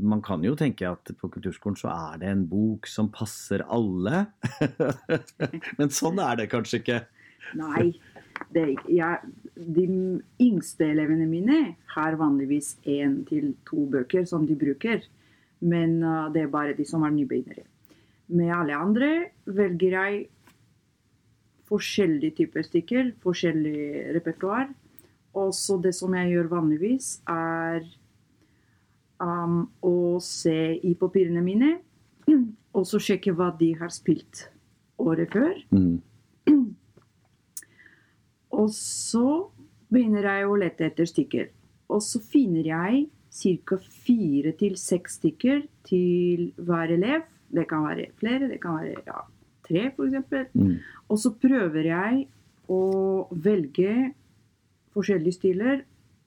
man 0.00 0.22
kan 0.24 0.44
jo 0.44 0.56
tenke 0.58 0.88
at 0.88 1.12
på 1.20 1.30
kulturskolen 1.32 1.78
så 1.78 1.92
er 1.92 2.22
det 2.22 2.32
en 2.32 2.46
bok 2.50 2.88
som 2.90 3.10
passer 3.12 3.64
alle. 3.66 4.26
Men 5.78 5.92
sånn 5.94 6.20
er 6.22 6.42
det 6.42 6.50
kanskje 6.52 6.82
ikke? 6.82 7.00
Nei. 7.58 7.90
Det, 8.52 8.66
ja, 8.92 9.14
de 9.56 9.86
yngste 10.44 10.90
elevene 10.92 11.24
mine 11.28 11.60
har 11.94 12.18
vanligvis 12.20 12.74
én 12.84 13.22
til 13.28 13.54
to 13.68 13.86
bøker 13.92 14.26
som 14.28 14.44
de 14.48 14.56
bruker. 14.58 15.00
Men 15.64 16.02
uh, 16.04 16.28
det 16.32 16.44
er 16.44 16.52
bare 16.52 16.76
de 16.76 16.84
som 16.84 17.06
er 17.06 17.14
nybegynnere. 17.14 17.64
Med 18.36 18.52
alle 18.52 18.76
andre 18.76 19.10
velger 19.46 19.96
jeg 19.96 20.26
forskjellige 21.66 22.36
typer 22.40 22.66
stykker, 22.66 23.12
forskjellig 23.22 24.12
repertoar. 24.16 24.68
Og 25.36 25.52
så 25.54 25.76
det 25.82 25.92
som 25.96 26.14
jeg 26.16 26.32
gjør 26.32 26.52
vanligvis, 26.54 27.10
er 27.28 27.84
um, 29.20 29.66
å 29.84 30.18
se 30.24 30.76
i 30.80 30.94
papirene 30.98 31.42
mine 31.44 31.76
og 32.76 32.86
så 32.88 33.00
sjekke 33.02 33.34
hva 33.36 33.50
de 33.58 33.72
har 33.80 33.92
spilt 33.94 34.46
året 35.00 35.32
før. 35.32 35.54
Mm. 35.72 36.00
Og 38.56 38.70
så 38.72 39.26
begynner 39.92 40.26
jeg 40.28 40.48
å 40.48 40.58
lete 40.60 40.88
etter 40.88 41.08
stykker. 41.08 41.48
Og 41.92 42.02
så 42.02 42.20
finner 42.24 42.66
jeg 42.66 43.06
ca. 43.68 43.78
fire 43.78 44.52
til 44.58 44.76
seks 44.80 45.20
stykker 45.20 45.64
til 45.86 46.50
hver 46.56 46.94
elev. 46.96 47.26
Det 47.52 47.66
kan 47.70 47.84
være 47.86 48.08
flere, 48.18 48.48
det 48.50 48.58
kan 48.62 48.80
være 48.80 49.04
ja, 49.06 49.20
tre 49.66 49.90
f.eks. 49.90 50.54
Mm. 50.54 50.72
Og 51.10 51.20
så 51.20 51.34
prøver 51.42 51.90
jeg 51.90 52.24
å 52.72 52.80
velge 53.30 53.92
forskjellige 54.96 55.38
stiler. 55.38 55.84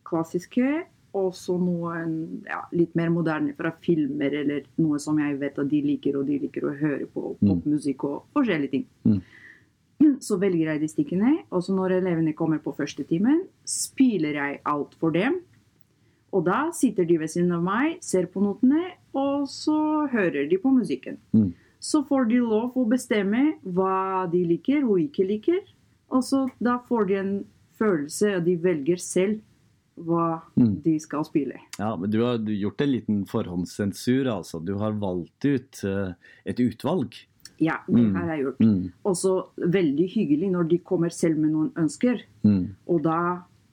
Klassiske, 0.09 0.85
og 1.17 1.33
så 1.37 1.55
noen 1.57 2.13
ja, 2.45 2.61
litt 2.75 2.95
mer 2.97 3.11
moderne 3.13 3.53
fra 3.57 3.71
filmer, 3.83 4.33
eller 4.41 4.65
noe 4.81 4.99
som 5.01 5.17
jeg 5.21 5.37
vet 5.41 5.57
at 5.61 5.69
de 5.69 5.81
liker, 5.85 6.17
og 6.19 6.29
de 6.29 6.39
liker 6.45 6.65
å 6.65 6.73
høre 6.77 7.05
på 7.09 7.33
mm. 7.35 7.43
popmusikk 7.43 8.05
og 8.09 8.17
forskjellige 8.37 8.73
ting. 8.75 8.87
Mm. 9.09 9.21
Så 10.25 10.39
velger 10.41 10.73
jeg 10.73 10.83
de 10.83 10.89
stikkene, 10.91 11.31
og 11.51 11.63
så 11.65 11.73
når 11.75 11.97
elevene 11.97 12.31
kommer 12.37 12.61
på 12.63 12.71
første 12.77 13.03
timen, 13.07 13.41
spiller 13.67 14.37
jeg 14.37 14.61
alt 14.69 14.93
for 15.01 15.11
dem. 15.11 15.41
Og 16.31 16.45
da 16.45 16.69
sitter 16.75 17.07
de 17.09 17.17
ved 17.19 17.31
siden 17.33 17.51
av 17.57 17.65
meg, 17.65 17.97
ser 18.05 18.29
på 18.31 18.39
notene, 18.43 18.93
og 19.17 19.49
så 19.51 20.05
hører 20.11 20.47
de 20.47 20.59
på 20.61 20.71
musikken. 20.71 21.17
Mm. 21.35 21.49
Så 21.79 22.03
får 22.07 22.27
de 22.31 22.41
lov 22.43 22.75
å 22.77 22.85
bestemme 22.89 23.53
hva 23.63 24.27
de 24.31 24.43
liker 24.47 24.83
og 24.83 24.99
ikke 25.05 25.27
liker. 25.27 25.61
Og 26.11 26.25
så 26.25 26.45
da 26.59 26.79
får 26.87 27.07
de 27.09 27.19
en 27.19 27.33
følelse, 27.79 28.35
og 28.37 28.43
de 28.47 28.57
velger 28.59 28.99
selv 28.99 29.39
hva 29.99 30.39
mm. 30.55 30.75
de 30.83 30.95
skal 31.01 31.25
spille. 31.27 31.59
Ja, 31.77 31.93
men 31.99 32.11
Du 32.11 32.21
har 32.23 32.39
gjort 32.39 32.81
en 32.81 32.91
liten 32.91 33.23
forhåndssensur, 33.27 34.29
altså. 34.31 34.61
Du 34.63 34.75
har 34.79 34.95
valgt 34.99 35.45
ut 35.45 35.81
uh, 35.87 36.15
et 36.47 36.59
utvalg. 36.63 37.15
Ja, 37.59 37.81
det 37.87 37.99
mm. 37.99 38.15
har 38.15 38.31
jeg 38.33 38.45
gjort. 38.45 38.63
Mm. 38.63 38.91
Også 39.03 39.33
veldig 39.59 40.07
hyggelig 40.13 40.51
når 40.53 40.69
de 40.71 40.79
kommer 40.79 41.11
selv 41.13 41.41
med 41.41 41.51
noen 41.51 41.71
ønsker. 41.79 42.23
Mm. 42.47 42.75
Og 42.87 43.03
da, 43.03 43.19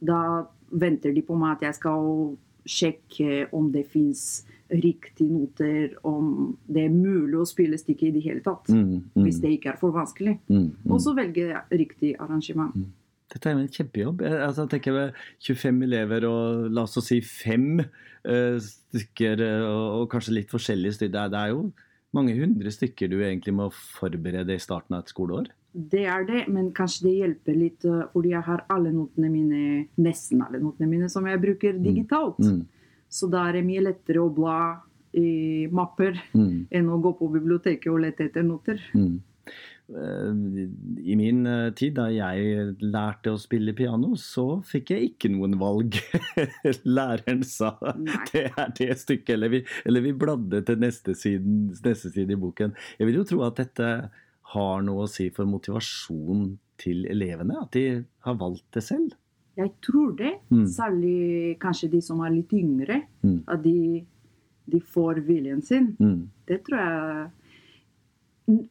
da, 0.02 0.20
venter 0.66 1.14
de 1.14 1.22
på 1.22 1.36
meg 1.38 1.56
at 1.56 1.68
jeg 1.68 1.78
skal 1.78 2.08
sjekke 2.66 3.44
om 3.54 3.70
det 3.70 3.84
fins 3.92 4.42
riktige 4.70 5.30
noter, 5.30 5.96
om 6.06 6.56
det 6.66 6.86
er 6.86 6.94
mulig 6.94 7.38
å 7.40 7.46
spille 7.48 7.78
stykket 7.78 8.08
i 8.08 8.14
det 8.16 8.22
hele 8.24 8.44
tatt. 8.44 8.70
Mm, 8.72 9.06
mm. 9.14 9.24
Hvis 9.24 9.40
det 9.42 9.56
ikke 9.56 9.72
er 9.74 9.80
for 9.80 9.94
vanskelig. 9.94 10.38
Mm, 10.48 10.68
mm. 10.72 10.92
og 10.92 11.02
så 11.04 11.14
velger 11.16 11.52
jeg 11.52 11.80
riktig 11.84 12.14
arrangement. 12.18 12.74
Mm. 12.76 12.92
Dette 13.32 13.50
er 13.50 13.56
jo 13.56 13.62
en 13.64 13.72
kjempejobb. 13.74 14.22
Jeg, 14.22 14.42
altså, 14.48 14.66
jeg 14.66 14.72
tenker 14.76 14.94
med 14.94 15.24
25 15.42 15.82
elever 15.88 16.28
og 16.28 16.68
la 16.70 16.84
oss 16.86 16.98
si 17.02 17.18
fem 17.26 17.80
uh, 17.80 18.58
stykker 18.62 19.42
og, 19.56 19.82
og 20.02 20.06
kanskje 20.12 20.36
litt 20.38 20.54
forskjellige 20.54 21.00
stykker. 21.00 21.16
Det, 21.16 21.26
det 21.34 21.42
er 21.42 21.54
jo 21.54 21.66
mange 22.16 22.36
hundre 22.38 22.72
stykker 22.72 23.10
du 23.10 23.18
egentlig 23.20 23.54
må 23.56 23.68
forberede 23.74 24.54
i 24.54 24.62
starten 24.62 24.96
av 24.96 25.04
et 25.04 25.12
skoleår? 25.12 25.50
Det 25.76 26.06
er 26.08 26.24
det, 26.24 26.46
men 26.48 26.70
kanskje 26.76 27.04
det 27.04 27.14
hjelper 27.18 27.58
litt 27.58 27.84
eh, 27.84 28.06
fordi 28.14 28.32
jeg 28.32 28.44
har 28.46 28.62
alle 28.72 28.94
notene 28.94 29.28
mine, 29.28 29.64
nesten 30.00 30.40
alle 30.46 30.62
notene 30.62 30.88
mine 30.88 31.10
som 31.12 31.26
jeg 31.28 31.42
bruker 31.42 31.76
mm. 31.76 31.82
digitalt. 31.84 32.40
Mm. 32.40 32.62
Mm. 32.62 32.75
Så 33.08 33.30
da 33.32 33.46
er 33.48 33.58
det 33.58 33.66
mye 33.66 33.84
lettere 33.86 34.22
å 34.22 34.32
bla 34.32 34.58
i 35.16 35.66
mapper 35.72 36.18
mm. 36.34 36.66
enn 36.76 36.92
å 36.92 37.00
gå 37.00 37.14
på 37.16 37.30
biblioteket 37.32 37.88
og 37.92 38.02
lete 38.04 38.28
etter 38.28 38.44
noter. 38.44 38.82
Mm. 38.96 39.16
Eh, 39.88 40.30
I 41.06 41.16
min 41.16 41.46
eh, 41.46 41.70
tid, 41.78 41.94
da 41.96 42.08
jeg 42.10 42.74
lærte 42.82 43.32
å 43.32 43.40
spille 43.40 43.74
piano, 43.76 44.14
så 44.18 44.60
fikk 44.66 44.92
jeg 44.92 45.10
ikke 45.12 45.30
noen 45.32 45.56
valg. 45.60 45.98
Læreren 46.98 47.44
sa 47.46 47.72
Nei. 47.94 48.18
det 48.32 48.46
er 48.50 48.74
det 48.78 48.98
stykket, 49.02 49.34
eller 49.38 49.54
vi, 49.54 49.62
eller 49.86 50.04
vi 50.04 50.14
bladde 50.24 50.62
til 50.66 50.80
neste 50.82 51.14
side, 51.18 51.58
neste 51.86 52.12
side 52.12 52.34
i 52.34 52.40
boken. 52.40 52.74
Jeg 52.98 53.10
vil 53.10 53.20
jo 53.22 53.28
tro 53.30 53.42
at 53.46 53.62
dette 53.62 53.92
har 54.52 54.82
noe 54.86 55.06
å 55.06 55.10
si 55.10 55.30
for 55.34 55.48
motivasjonen 55.48 56.56
til 56.80 57.06
elevene? 57.10 57.62
At 57.62 57.72
de 57.76 57.86
har 58.26 58.36
valgt 58.40 58.68
det 58.76 58.84
selv? 58.84 59.14
Jeg 59.56 59.72
tror 59.84 60.12
det. 60.18 60.34
Mm. 60.50 60.66
Særlig 60.68 61.56
kanskje 61.60 61.88
de 61.94 62.02
som 62.04 62.20
er 62.20 62.34
litt 62.34 62.52
yngre. 62.52 63.00
Mm. 63.22 63.40
At 63.48 63.62
de, 63.64 64.04
de, 64.66 64.80
får 64.80 65.22
viljen 65.26 65.62
sin. 65.64 65.94
Mm. 65.98 66.28
Det 66.48 66.60
tror 66.66 66.82
jeg 66.82 67.26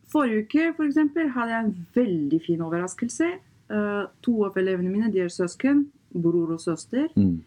Forrige 0.08 0.46
uke 0.46 0.70
for 0.78 0.88
eksempel, 0.88 1.28
hadde 1.36 1.52
jeg 1.52 1.66
en 1.66 1.88
veldig 1.96 2.38
fin 2.46 2.62
overraskelse. 2.64 3.28
Uh, 3.68 4.06
to 4.24 4.38
av 4.46 4.56
elevene 4.62 4.88
mine 4.94 5.10
de 5.12 5.20
er 5.26 5.34
søsken. 5.34 5.90
Bror 6.16 6.54
og 6.56 6.62
søster. 6.64 7.10
Mm. 7.18 7.42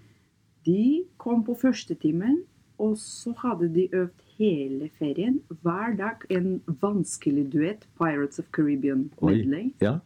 De 0.69 1.05
kom 1.17 1.41
på 1.47 1.55
førstetimen, 1.57 2.43
og 2.79 2.99
så 3.01 3.33
hadde 3.41 3.71
de 3.73 3.87
øvd 3.97 4.27
hele 4.39 4.91
ferien, 4.99 5.41
hver 5.63 5.97
dag, 5.97 6.27
en 6.31 6.61
vanskelig 6.83 7.53
duett, 7.53 7.87
'Pirates 7.97 8.39
of 8.39 8.45
Caribbean 8.53 9.11
Medley'. 9.23 9.73
Ja. 9.81 9.99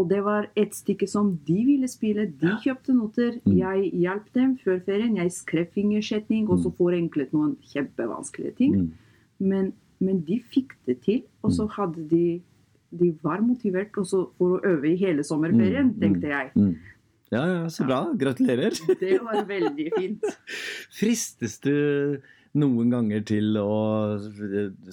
Og 0.00 0.08
det 0.08 0.22
var 0.24 0.48
et 0.56 0.72
stykke 0.74 1.06
som 1.10 1.34
de 1.46 1.58
ville 1.66 1.88
spille. 1.90 2.24
De 2.40 2.54
kjøpte 2.64 2.94
noter. 2.96 3.36
Mm. 3.44 3.56
Jeg 3.58 3.90
hjalp 4.04 4.30
dem 4.36 4.54
før 4.62 4.78
ferien. 4.86 5.18
Jeg 5.20 5.32
skrev 5.36 5.66
fingersetning, 5.74 6.48
og 6.48 6.62
så 6.62 6.72
mm. 6.72 6.76
forenklet 6.78 7.34
noen 7.36 7.56
kjempevanskelige 7.72 8.54
ting. 8.62 8.76
Mm. 8.78 8.86
Men, 9.52 9.72
men, 10.00 10.22
de 10.24 10.40
fikk 10.54 10.72
det 10.88 11.00
til. 11.04 11.24
Og 11.44 11.52
så 11.56 11.68
hadde 11.76 12.06
de 12.08 12.40
De 12.90 13.12
var 13.22 13.38
motivert 13.38 13.94
for 13.94 14.32
å 14.42 14.56
øve 14.66 14.88
i 14.90 14.96
hele 14.98 15.22
sommerferien, 15.22 15.92
mm. 15.92 16.00
tenkte 16.00 16.32
jeg. 16.32 16.48
Ja, 17.30 17.44
ja, 17.46 17.68
så 17.70 17.84
bra. 17.86 18.00
Gratulerer. 18.18 18.74
Det 19.04 19.20
var 19.22 19.44
veldig 19.46 19.86
fint. 19.94 20.24
Fristes 20.98 21.60
du 21.62 22.18
noen 22.58 22.90
ganger 22.90 23.22
til 23.28 23.54
å 23.60 24.18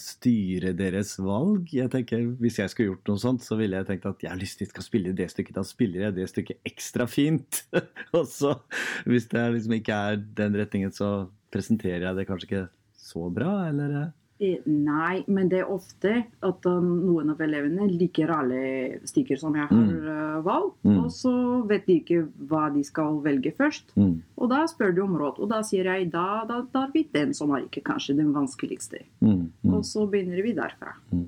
styre 0.01 0.73
deres 0.77 1.15
valg. 1.23 1.71
Jeg 1.73 1.89
tenker, 1.93 2.21
Hvis 2.41 2.59
jeg 2.61 2.69
skulle 2.69 2.91
gjort 2.91 3.09
noe 3.09 3.21
sånt, 3.21 3.45
så 3.45 3.57
ville 3.57 3.79
jeg 3.79 3.89
tenkt 3.89 4.05
at 4.05 4.21
jeg 4.21 4.31
har 4.31 4.39
lyst 4.41 4.61
til 4.61 4.69
å 4.69 4.85
spille 4.85 5.15
det 5.17 5.29
stykket. 5.33 5.57
Da 5.57 5.65
spiller 5.65 6.07
jeg 6.07 6.17
det 6.19 6.29
stykket 6.29 6.69
ekstra 6.69 7.07
fint. 7.09 7.63
og 8.17 8.27
så, 8.29 8.53
hvis 9.09 9.29
det 9.33 9.47
liksom 9.55 9.77
ikke 9.79 9.97
er 10.11 10.21
den 10.37 10.57
retningen, 10.59 10.93
så 10.93 11.31
presenterer 11.53 12.09
jeg 12.09 12.19
det 12.19 12.27
kanskje 12.29 12.49
ikke 12.49 12.65
så 13.07 13.29
bra, 13.33 13.53
eller? 13.71 14.11
Eh, 14.39 14.61
nei, 14.69 15.23
men 15.33 15.47
det 15.49 15.63
er 15.63 15.71
ofte 15.73 16.11
at 16.45 16.65
noen 16.69 17.31
av 17.33 17.39
elevene 17.41 17.87
liker 17.89 18.29
alle 18.29 18.59
stykker 19.09 19.39
som 19.41 19.55
jeg 19.57 19.65
har 19.65 19.73
mm. 19.73 19.95
Eh, 19.97 20.35
valgt. 20.45 20.77
Mm. 20.85 20.99
Og 21.01 21.09
så 21.13 21.33
vet 21.69 21.87
de 21.87 21.95
ikke 22.03 22.19
hva 22.49 22.67
de 22.73 22.83
skal 22.85 23.17
velge 23.25 23.53
først. 23.57 23.95
Mm. 23.97 24.19
Og 24.37 24.51
da 24.51 24.61
spør 24.69 24.93
de 24.93 25.03
om 25.05 25.17
råd. 25.17 25.41
Og 25.41 25.49
da 25.49 25.63
sier 25.65 25.89
jeg 25.89 26.11
da, 26.13 26.43
da 26.49 26.61
tar 26.73 26.93
vi 26.93 27.07
den 27.13 27.33
som 27.37 27.55
er 27.55 27.65
ikke 27.65 27.85
kanskje 27.89 28.19
den 28.19 28.29
vanskeligste. 28.35 29.01
Mm. 29.25 29.49
Mm. 29.63 29.73
Og 29.73 29.85
så 29.89 30.05
begynner 30.11 30.45
vi 30.45 30.53
derfra. 30.57 30.93
Mm. 31.09 31.27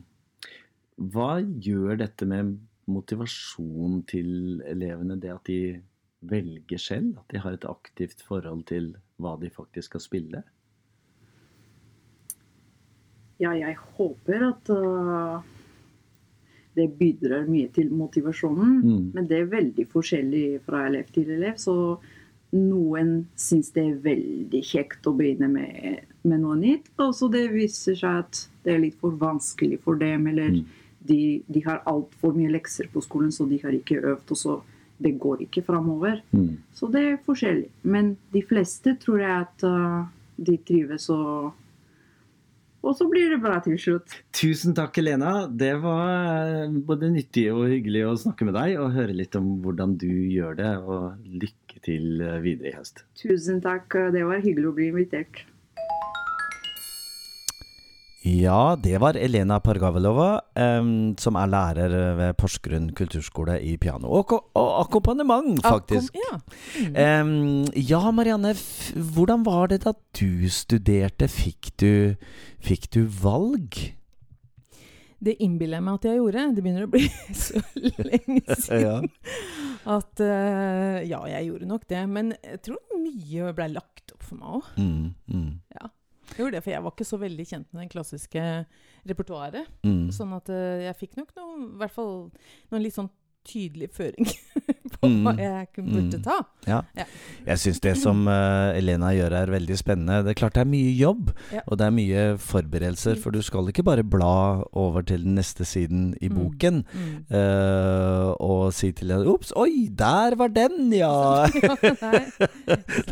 Hva 1.09 1.31
gjør 1.41 1.97
dette 2.03 2.27
med 2.29 2.57
motivasjonen 2.89 4.03
til 4.09 4.61
elevene, 4.67 5.17
det 5.21 5.33
at 5.33 5.49
de 5.49 5.61
velger 6.29 6.81
selv? 6.81 7.17
At 7.23 7.33
de 7.33 7.41
har 7.41 7.57
et 7.57 7.65
aktivt 7.65 8.21
forhold 8.27 8.67
til 8.69 8.93
hva 9.17 9.33
de 9.41 9.49
faktisk 9.49 9.95
skal 9.95 10.05
spille? 10.05 10.45
Ja, 13.39 13.53
jeg 13.55 13.75
håper 13.97 14.45
at 14.49 14.69
uh, 14.73 15.39
det 16.75 16.87
bidrar 16.99 17.47
mye 17.49 17.69
til 17.75 17.91
motivasjonen. 17.95 18.79
Mm. 18.83 19.03
Men 19.15 19.27
det 19.29 19.37
er 19.39 19.53
veldig 19.53 19.85
forskjellig 19.91 20.45
fra 20.65 20.85
elev 20.89 21.11
til 21.15 21.31
elev. 21.37 21.55
Så 21.61 21.75
noen 22.55 23.13
syns 23.39 23.71
det 23.75 23.85
er 23.85 24.01
veldig 24.03 24.61
kjekt 24.65 25.07
å 25.07 25.13
begynne 25.17 25.49
med, 25.51 26.03
med 26.27 26.43
noe 26.43 26.57
nytt. 26.59 26.91
Og 26.99 27.13
så 27.15 27.29
det 27.31 27.47
viser 27.53 27.97
seg 27.99 28.25
at 28.25 28.43
det 28.65 28.75
er 28.75 28.83
litt 28.83 28.99
for 28.99 29.15
vanskelig 29.19 29.79
for 29.85 29.99
dem. 30.01 30.27
Eller 30.31 30.57
mm. 30.57 30.65
de, 31.11 31.21
de 31.47 31.63
har 31.67 31.83
altfor 31.89 32.35
mye 32.37 32.51
lekser 32.57 32.91
på 32.91 33.03
skolen, 33.05 33.31
så 33.35 33.47
de 33.49 33.61
har 33.63 33.75
ikke 33.75 34.01
øvd. 34.03 34.35
og 34.35 34.43
så 34.43 34.59
det 34.99 35.13
går 35.15 35.45
ikke 35.45 35.63
framover. 35.63 36.19
Mm. 36.35 36.57
Så 36.75 36.89
det 36.91 37.05
er 37.07 37.21
forskjellig. 37.23 37.69
Men 37.87 38.17
de 38.33 38.43
fleste 38.43 38.97
tror 38.99 39.21
jeg 39.23 39.45
at 39.45 39.63
uh, 39.63 40.03
de 40.35 40.57
trives 40.67 41.07
og 41.13 41.53
Og 42.79 42.95
så 42.95 43.07
blir 43.11 43.33
det 43.33 43.41
bra 43.43 43.57
til 43.63 43.75
slutt. 43.81 44.15
Tusen 44.35 44.75
takk, 44.77 44.95
Helena. 45.01 45.33
Det 45.51 45.73
var 45.83 46.13
eh, 46.63 46.77
både 46.87 47.11
nyttig 47.11 47.49
og 47.51 47.67
hyggelig 47.67 48.05
å 48.07 48.17
snakke 48.23 48.47
med 48.47 48.55
deg 48.55 48.77
og 48.79 48.93
høre 48.95 49.15
litt 49.17 49.35
om 49.39 49.57
hvordan 49.65 49.97
du 49.99 50.09
gjør 50.09 50.55
det. 50.59 50.71
Og 50.79 51.31
lykke 51.43 51.83
til 51.85 52.23
eh, 52.23 52.39
videre 52.45 52.71
i 52.71 52.75
høst. 52.77 53.03
Tusen 53.19 53.59
takk. 53.65 53.99
Det 54.15 54.23
var 54.27 54.43
hyggelig 54.45 54.71
å 54.71 54.75
bli 54.79 54.91
invitert. 54.93 55.43
Ja, 58.29 58.75
det 58.77 58.99
var 59.01 59.17
Elena 59.17 59.57
Pargavelova, 59.63 60.41
um, 60.53 61.15
som 61.17 61.37
er 61.39 61.49
lærer 61.49 61.93
ved 62.17 62.35
Porsgrunn 62.37 62.91
kulturskole 62.97 63.55
i 63.65 63.73
piano. 63.81 64.11
Og, 64.19 64.33
og 64.59 64.69
akkompagnement, 64.83 65.61
faktisk. 65.65 66.13
Akkom, 66.13 66.25
ja. 66.27 66.99
Mm. 67.23 67.29
Um, 67.29 67.79
ja. 67.79 68.01
Marianne, 68.13 68.53
hvordan 69.15 69.45
var 69.47 69.71
det 69.71 69.81
da 69.87 69.95
du 70.19 70.49
studerte? 70.53 71.29
Fikk 71.31 71.71
du, 71.81 72.15
fikk 72.61 72.89
du 72.93 73.05
valg? 73.07 73.79
Det 75.19 75.35
innbiller 75.43 75.79
jeg 75.79 75.85
meg 75.87 75.97
at 75.97 76.09
jeg 76.09 76.19
gjorde. 76.19 76.43
Det 76.55 76.63
begynner 76.63 76.85
å 76.85 76.91
bli 76.91 77.07
så 77.45 77.63
lenge 77.75 78.57
siden. 78.65 78.83
ja. 78.83 78.97
At 79.89 80.21
uh, 80.21 80.99
Ja, 81.07 81.23
jeg 81.31 81.49
gjorde 81.49 81.71
nok 81.71 81.87
det. 81.89 82.03
Men 82.11 82.35
jeg 82.43 82.61
tror 82.67 82.99
mye 82.99 83.55
ble 83.57 83.71
lagt 83.73 84.13
opp 84.13 84.27
for 84.27 84.37
meg 84.39 84.59
òg. 84.59 84.69
Mm, 84.77 85.07
mm. 85.31 85.49
Ja. 85.79 85.89
Jeg 86.29 86.43
gjorde 86.43 86.57
det, 86.57 86.63
for 86.65 86.73
jeg 86.73 86.83
var 86.85 86.93
ikke 86.95 87.09
så 87.09 87.19
veldig 87.19 87.45
kjent 87.49 87.69
med 87.73 87.81
den 87.83 87.91
klassiske 87.91 88.43
repertoaret. 89.09 89.71
Mm. 89.87 90.09
Sånn 90.15 90.35
at 90.37 90.51
uh, 90.53 90.83
jeg 90.85 90.99
fikk 90.99 91.17
nok 91.19 91.33
noen, 91.39 91.65
i 91.73 91.81
hvert 91.81 91.95
fall 91.95 92.13
noen 92.71 92.85
litt 92.85 92.97
sånn 92.97 93.09
tydelig 93.49 93.89
føring 93.95 94.27
på 95.01 95.09
mm. 95.09 95.19
hva 95.25 95.35
jeg 95.39 95.67
burde 95.77 96.19
mm. 96.19 96.23
ta. 96.25 96.39
Ja. 96.67 96.81
ja. 96.97 97.05
Jeg 97.47 97.61
syns 97.63 97.81
det 97.83 97.95
som 98.01 98.25
uh, 98.27 98.75
Elena 98.79 99.11
gjør 99.15 99.35
er 99.41 99.53
veldig 99.53 99.77
spennende. 99.79 100.21
Det 100.25 100.33
er 100.33 100.39
klart 100.41 100.57
det 100.57 100.63
er 100.65 100.71
mye 100.71 100.93
jobb, 100.97 101.31
ja. 101.53 101.63
og 101.65 101.79
det 101.79 101.87
er 101.87 101.95
mye 101.95 102.25
forberedelser. 102.43 103.17
Mm. 103.17 103.23
For 103.23 103.35
du 103.35 103.41
skal 103.45 103.71
ikke 103.71 103.85
bare 103.87 104.05
bla 104.05 104.65
over 104.77 105.05
til 105.05 105.25
den 105.25 105.37
neste 105.39 105.67
siden 105.67 106.11
i 106.19 106.29
mm. 106.29 106.37
boken 106.37 106.81
mm. 106.85 107.09
uh, 107.33 108.33
og 108.39 108.69
si 108.75 108.91
til 108.95 109.13
henne 109.13 109.27
Ops, 109.29 109.51
oi, 109.59 109.87
der 109.93 110.35
var 110.39 110.51
den, 110.53 110.91
ja! 110.95 111.45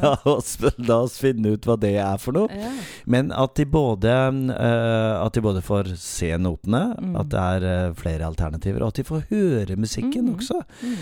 la, 0.02 0.14
oss, 0.26 0.56
la, 0.78 1.00
oss, 1.04 1.18
finne 1.22 1.54
ut 1.56 1.68
hva 1.68 1.78
det 1.80 1.94
er 2.02 2.18
for 2.22 2.36
noe. 2.38 2.50
Ja. 2.52 2.72
Men 3.10 3.32
at 3.36 3.56
de, 3.60 3.68
både, 3.70 4.14
uh, 4.52 5.16
at 5.22 5.38
de 5.38 5.44
både 5.46 5.64
får 5.66 5.94
se 6.02 6.32
notene, 6.42 6.84
at 7.18 7.32
det 7.32 7.44
er 7.58 7.96
flere 7.98 8.28
alternativer, 8.28 8.84
og 8.84 8.94
at 8.94 9.02
de 9.02 9.08
får 9.08 9.28
høre 9.32 9.78
musikken 9.80 10.28
mm. 10.28 10.36
også, 10.38 10.62
mm. 10.82 10.96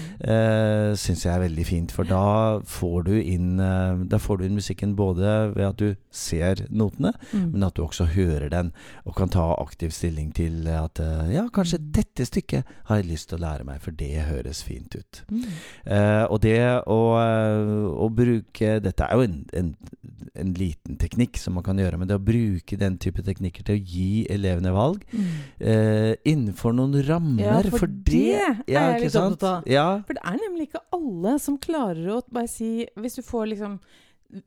Eh, 0.65 0.95
syns 0.99 1.25
jeg 1.25 1.33
er 1.33 1.43
veldig 1.45 1.65
fint. 1.67 1.93
For 1.95 2.07
da 2.09 2.59
får 2.65 3.05
du 3.07 3.13
inn 3.19 3.59
eh, 3.61 4.03
Da 4.11 4.19
får 4.21 4.39
du 4.39 4.47
inn 4.47 4.57
musikken 4.57 4.95
både 4.97 5.35
ved 5.55 5.65
at 5.67 5.79
du 5.81 5.95
ser 6.15 6.65
notene, 6.69 7.13
mm. 7.31 7.49
men 7.53 7.65
at 7.67 7.75
du 7.75 7.83
også 7.85 8.07
hører 8.15 8.49
den, 8.51 8.71
og 9.05 9.17
kan 9.17 9.31
ta 9.31 9.45
aktiv 9.59 9.93
stilling 9.95 10.31
til 10.35 10.67
at 10.71 10.99
eh, 11.03 11.35
ja, 11.35 11.45
kanskje 11.53 11.81
mm. 11.81 11.89
dette 11.95 12.27
stykket 12.27 12.75
har 12.89 13.01
jeg 13.01 13.09
lyst 13.11 13.29
til 13.29 13.39
å 13.39 13.43
lære 13.45 13.67
meg, 13.67 13.81
for 13.83 13.95
det 13.95 14.27
høres 14.29 14.63
fint 14.65 14.95
ut. 14.95 15.21
Mm. 15.29 15.43
Eh, 15.95 16.23
og 16.29 16.41
det 16.45 16.59
å, 16.87 16.99
å, 17.19 18.09
bruke 18.15 18.77
Dette 18.79 19.03
er 19.05 19.17
jo 19.17 19.25
en, 19.25 19.39
en, 19.57 19.71
en, 20.39 20.53
liten 20.55 20.95
teknikk 21.01 21.39
som 21.41 21.57
man 21.57 21.65
kan 21.65 21.79
gjøre, 21.79 21.99
men 21.99 22.09
det 22.09 22.17
å 22.17 22.23
bruke 22.23 22.79
den 22.79 22.97
type 23.01 23.23
teknikker 23.25 23.65
til 23.67 23.77
å 23.77 23.83
gi 23.83 24.25
elevene 24.31 24.71
valg 24.75 25.03
mm. 25.11 25.27
eh, 25.59 26.13
innenfor 26.23 26.75
noen 26.77 26.95
rammer, 27.05 27.43
ja, 27.43 27.59
for, 27.67 27.83
for 27.83 27.91
det, 27.91 28.63
det 28.63 28.79
er 28.79 28.99
litt 29.03 29.19
opptatt 29.19 29.47
av. 29.49 29.69
Ja. 29.69 29.87
For 30.07 30.17
det 30.17 30.23
er 30.23 30.39
nemlig 30.39 30.54
ikke 30.63 30.81
alle 30.95 31.35
som 31.41 31.59
klarer 31.61 32.09
å 32.15 32.21
bare 32.31 32.49
si 32.51 32.87
Hvis 32.95 33.19
du 33.19 33.23
får 33.25 33.51
liksom 33.51 33.77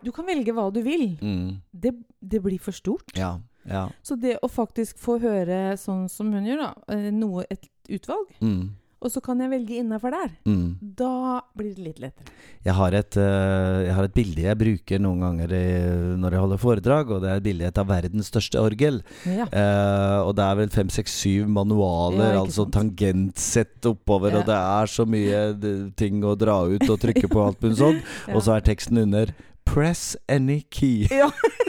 Du 0.03 0.11
kan 0.15 0.27
velge 0.27 0.53
hva 0.57 0.69
du 0.75 0.81
vil. 0.83 1.11
Mm. 1.21 1.61
Det, 1.71 1.95
det, 2.21 2.43
blir 2.43 2.59
for 2.59 2.77
stort. 2.77 3.13
Ja. 3.17 3.39
Ja. 3.69 3.89
Så 4.03 4.17
det 4.17 4.39
å 4.43 4.49
faktisk 4.49 4.99
få 5.01 5.19
høre 5.23 5.77
sånn 5.81 6.09
som 6.09 6.33
hun 6.33 6.47
gjør, 6.49 6.65
da, 6.65 6.95
eh, 6.95 7.09
noe, 7.15 7.45
et 7.53 7.69
utvalg 7.89 8.33
mm 8.41 8.69
og 8.99 9.13
så 9.15 9.21
kan 9.23 9.39
jeg 9.39 9.51
velge 9.53 9.77
innafor 9.79 10.11
der. 10.11 10.33
Mm. 10.49 10.79
Da 10.99 11.41
blir 11.55 11.71
det 11.77 11.85
litt 11.85 12.01
lettere. 12.03 12.33
Jeg 12.67 12.75
har, 12.75 12.97
et, 12.99 13.19
uh, 13.21 13.85
jeg 13.87 13.95
har 13.95 14.09
et 14.09 14.17
bilde 14.17 14.43
jeg 14.43 14.59
bruker 14.59 15.03
noen 15.03 15.23
ganger 15.23 15.55
i, 15.55 15.67
når 16.19 16.35
jeg 16.35 16.43
holder 16.45 16.63
foredrag, 16.63 17.13
og 17.15 17.23
det 17.23 17.31
er 17.31 17.39
et 17.39 17.47
bilde 17.47 17.71
av 17.71 17.89
verdens 17.89 18.31
største 18.33 18.59
orgel. 18.59 19.01
Ja. 19.23 19.47
Eh, 19.47 20.19
og 20.25 20.35
det 20.39 20.45
er 20.45 20.59
vel 20.59 20.73
fem, 20.75 20.91
seks, 20.93 21.15
syv 21.23 21.47
manualer, 21.53 22.35
ja, 22.35 22.43
altså 22.43 22.65
sant? 22.65 22.75
tangentsett 22.75 23.87
oppover, 23.89 24.35
ja. 24.35 24.43
og 24.43 24.51
det 24.51 24.59
er 24.59 24.91
så 24.91 25.07
mye 25.09 25.43
ting 25.99 26.25
å 26.27 26.35
dra 26.39 26.61
ut 26.67 26.89
og 26.89 26.99
trykke 27.03 27.31
på 27.31 27.45
alt 27.45 27.63
mulig 27.63 27.79
sånn. 27.85 28.03
Og 28.35 28.43
så 28.43 28.57
er 28.57 28.67
teksten 28.67 29.05
under 29.07 29.35
'Press 29.69 30.17
any 30.29 30.63
key'. 30.73 31.07
Ja. 31.13 31.31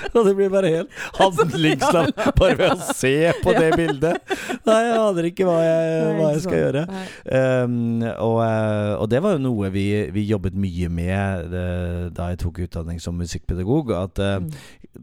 Og 0.14 0.26
det 0.26 0.34
blir 0.36 0.50
bare 0.52 0.72
helt 0.74 1.00
handlingslam 1.20 2.12
bare 2.38 2.56
ved 2.58 2.74
å 2.74 2.94
se 2.96 3.14
på 3.42 3.54
det 3.56 3.70
bildet. 3.76 4.34
Nei, 4.66 4.80
jeg 4.86 4.98
aner 4.98 5.30
ikke 5.30 5.48
hva 5.48 5.56
jeg, 5.64 6.10
hva 6.18 6.32
jeg 6.34 6.44
skal 6.44 6.62
gjøre. 6.64 6.84
Um, 7.30 7.78
og, 8.10 8.36
eh, 8.44 8.92
og, 8.96 9.06
det 9.12 9.22
var 9.24 9.36
jo 9.36 9.44
noe 9.46 9.72
vi, 9.74 9.86
vi 10.14 10.26
jobbet 10.28 10.56
mye 10.58 10.90
med 10.92 11.56
eh, 11.60 12.04
da 12.14 12.30
jeg 12.32 12.42
tok 12.44 12.62
utdanning 12.66 13.00
som 13.02 13.18
musikkpedagog. 13.20 13.92
At 13.96 14.22
uh, 14.22 14.38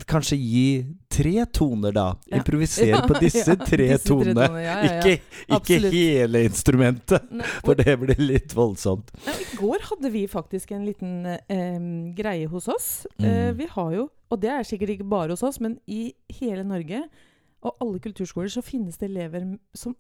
kanskje 0.10 0.40
gi 0.40 0.68
tre 1.12 1.46
toner, 1.54 1.96
da. 1.96 2.08
Improvisere 2.36 3.04
på 3.10 3.20
disse 3.22 3.56
tre 3.64 3.90
tonene. 4.04 4.48
Ikke, 4.90 5.18
ikke 5.58 5.80
hele 5.94 6.44
instrumentet, 6.48 7.32
for 7.66 7.80
det 7.80 7.98
blir 8.02 8.22
litt 8.22 8.56
voldsomt. 8.58 9.14
I 9.28 9.58
går 9.60 9.88
hadde 9.92 10.14
vi 10.14 10.28
faktisk 10.32 10.74
en 10.76 10.86
liten 10.88 11.18
um, 11.26 11.90
greie 12.18 12.48
hos 12.52 12.70
oss. 12.72 12.90
Mm. 13.22 13.58
Vi 13.58 13.70
har 13.74 13.92
jo 13.96 14.08
og 14.30 14.42
det 14.44 14.52
er 14.52 14.68
sikkert 14.68 14.96
ikke 14.96 15.08
bare 15.08 15.34
hos 15.36 15.46
oss, 15.46 15.60
men 15.64 15.78
i 15.88 16.12
hele 16.40 16.66
Norge 16.68 17.06
og 17.66 17.84
alle 17.84 18.02
kulturskoler 18.04 18.52
så 18.52 18.64
finnes 18.66 19.00
det 19.00 19.10
elever 19.10 19.46
som 19.76 19.96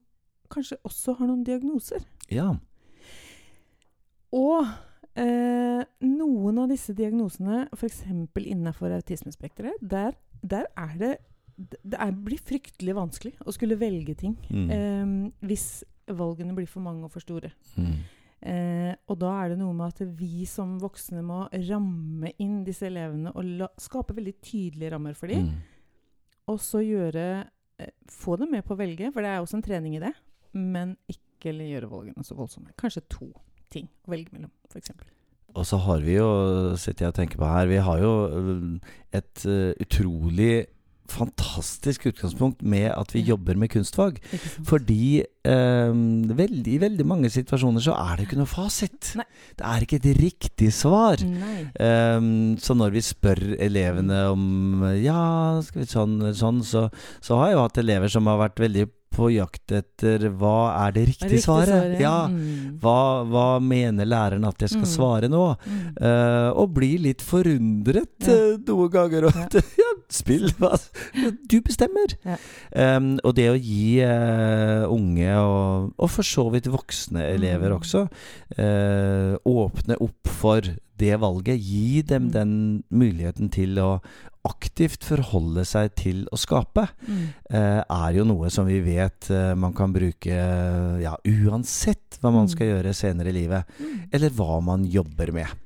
kanskje 0.52 0.80
også 0.88 1.18
har 1.20 1.30
noen 1.30 1.46
diagnoser. 1.48 2.04
Ja. 2.32 2.52
Og 4.36 4.68
eh, 5.20 5.82
noen 6.04 6.62
av 6.62 6.72
disse 6.72 6.96
diagnosene, 6.96 7.66
f.eks. 7.76 8.04
innenfor 8.44 8.94
autismespekteret, 9.00 9.80
der, 9.82 10.16
der, 10.42 10.70
er 10.78 10.94
det 11.00 11.16
Det 11.58 11.98
er, 11.98 12.12
blir 12.12 12.38
fryktelig 12.38 12.94
vanskelig 12.94 13.32
å 13.42 13.52
skulle 13.56 13.80
velge 13.82 14.13
ting 14.13 14.36
mm. 14.46 14.68
eh, 14.70 15.48
hvis 15.50 15.84
valgene 16.06 16.54
blir 16.54 16.68
for 16.70 16.86
mange 16.86 17.08
og 17.08 17.12
for 17.16 17.24
store. 17.24 17.50
Mm. 17.76 17.96
Eh, 18.38 18.93
og 19.10 19.17
da 19.17 19.32
er 19.41 19.54
det 19.54 19.58
noe 19.62 19.73
med 19.73 19.95
at 19.95 20.04
vi 20.19 20.45
som 20.50 20.76
voksne 20.82 21.23
må 21.26 21.47
ramme 21.69 22.32
inn 22.43 22.62
disse 22.67 22.86
elevene 22.86 23.34
og 23.34 23.50
la, 23.63 23.69
skape 23.82 24.13
veldig 24.17 24.36
tydelige 24.45 24.93
rammer 24.93 25.17
for 25.17 25.34
dem. 25.34 25.50
Mm. 25.50 25.97
Og 26.54 26.62
så 26.63 26.84
gjøre 26.86 27.28
eh, 27.82 27.93
Få 28.12 28.38
dem 28.39 28.54
med 28.56 28.65
på 28.65 28.76
å 28.76 28.80
velge, 28.80 29.12
for 29.13 29.26
det 29.26 29.34
er 29.34 29.41
også 29.43 29.60
en 29.60 29.65
trening 29.65 29.97
i 29.97 30.04
det. 30.04 30.13
Men 30.58 30.95
ikke 31.12 31.54
gjøre 31.54 31.89
valgene 31.91 32.26
så 32.26 32.38
voldsomme. 32.38 32.73
Kanskje 32.80 33.06
to 33.12 33.30
ting 33.73 33.89
å 34.08 34.13
velge 34.13 34.34
mellom, 34.34 34.52
f.eks. 34.71 34.93
Og 35.58 35.65
så 35.65 35.80
har 35.82 36.02
vi 36.06 36.17
jo, 36.17 36.30
sitter 36.78 37.08
jeg 37.08 37.13
og 37.13 37.17
tenker 37.17 37.41
på 37.41 37.50
her, 37.50 37.69
vi 37.69 37.80
har 37.82 38.02
jo 38.02 38.13
eh, 38.28 38.95
et 39.17 39.45
uh, 39.47 39.71
utrolig 39.82 40.67
fantastisk 41.12 42.08
utgangspunkt 42.12 42.63
med 42.63 42.89
at 42.91 43.13
vi 43.15 43.24
jobber 43.28 43.58
med 43.60 43.72
kunstfag. 43.74 44.20
Fordi 44.67 45.24
um, 45.48 46.28
veldig, 46.38 46.74
i 46.74 46.82
veldig 46.82 47.08
mange 47.08 47.32
situasjoner 47.34 47.84
så 47.84 47.96
er 47.98 48.17
det 48.17 48.28
ikke 48.28 48.39
noe 48.41 48.52
fasit. 48.52 49.13
Nei. 49.20 49.28
Det 49.58 49.67
er 49.70 49.86
ikke 49.86 50.02
et 50.02 50.10
riktig 50.20 50.72
svar. 50.76 51.24
Um, 51.24 52.58
så 52.62 52.78
når 52.78 52.96
vi 52.98 53.06
spør 53.06 53.43
elevene 53.58 54.24
om 54.34 54.86
Ja, 55.02 55.60
skal 55.65 55.84
vi 55.84 55.89
sånn, 55.89 56.20
sånn 56.38 56.63
så, 56.65 56.88
så 57.24 57.39
har 57.39 57.52
jeg 57.52 57.58
jo 57.58 57.65
hatt 57.65 57.82
elever 57.82 58.12
som 58.12 58.30
har 58.30 58.41
vært 58.41 58.63
veldig 58.63 58.88
på 59.17 59.32
jakt 59.34 59.73
etter 59.73 60.30
hva 60.38 60.58
er 60.86 60.93
det 60.95 61.08
riktige 61.10 61.27
riktig 61.27 61.43
svaret. 61.43 61.73
svaret. 61.73 62.01
Ja, 62.01 62.27
mm. 62.30 62.77
hva, 62.82 63.23
hva, 63.27 63.47
mener 63.63 64.08
læreren 64.08 64.47
at 64.47 64.62
jeg 64.62 64.73
skal 64.73 64.86
mm. 64.86 64.91
svare 64.91 65.30
nå? 65.32 65.43
Mm. 65.65 65.82
Uh, 65.99 66.49
og 66.62 66.73
blir 66.77 67.03
litt 67.08 67.23
forundret 67.25 68.27
ja. 68.27 68.38
uh, 68.38 68.56
noen 68.67 68.91
ganger. 68.93 69.30
Og, 69.30 69.60
ja. 69.82 69.91
spill, 70.19 70.49
hva 70.62 70.75
Du 71.49 71.60
bestemmer! 71.65 72.15
Ja. 72.27 72.38
Um, 72.97 73.15
og 73.27 73.36
det 73.39 73.49
å 73.51 73.58
gi 73.58 73.99
uh, 74.06 74.88
unge, 74.93 75.30
og, 75.41 75.93
og, 75.97 76.10
for 76.13 76.27
så 76.27 76.47
vidt 76.53 76.69
voksne 76.71 77.25
elever 77.34 77.73
mm. 77.73 77.77
også, 77.80 78.06
åpne 79.47 79.97
opp 80.03 80.30
for 80.39 80.65
det 80.97 81.17
valget. 81.21 81.62
Gi 81.62 82.01
dem 82.08 82.27
mm. 82.27 82.32
den 82.34 82.53
muligheten 82.89 83.51
til 83.53 83.77
å 83.82 83.91
aktivt 84.47 85.05
forholde 85.07 85.65
seg 85.67 85.93
til 85.99 86.23
å 86.33 86.39
skape, 86.39 86.88
mm. 87.07 87.21
eh, 87.51 87.81
er 87.83 88.17
jo 88.17 88.25
noe 88.27 88.49
som 88.53 88.67
vi 88.69 88.79
vet 88.86 89.29
eh, 89.33 89.53
man 89.60 89.75
kan 89.77 89.93
bruke 89.93 90.41
ja, 91.03 91.13
uansett 91.27 92.19
hva 92.21 92.31
man 92.31 92.47
mm. 92.47 92.51
skal 92.55 92.73
gjøre 92.73 92.95
senere 92.97 93.33
i 93.33 93.38
livet, 93.38 93.77
mm. 93.77 93.95
eller 94.15 94.36
hva 94.38 94.60
man 94.63 94.86
jobber 94.89 95.33
med. 95.36 95.63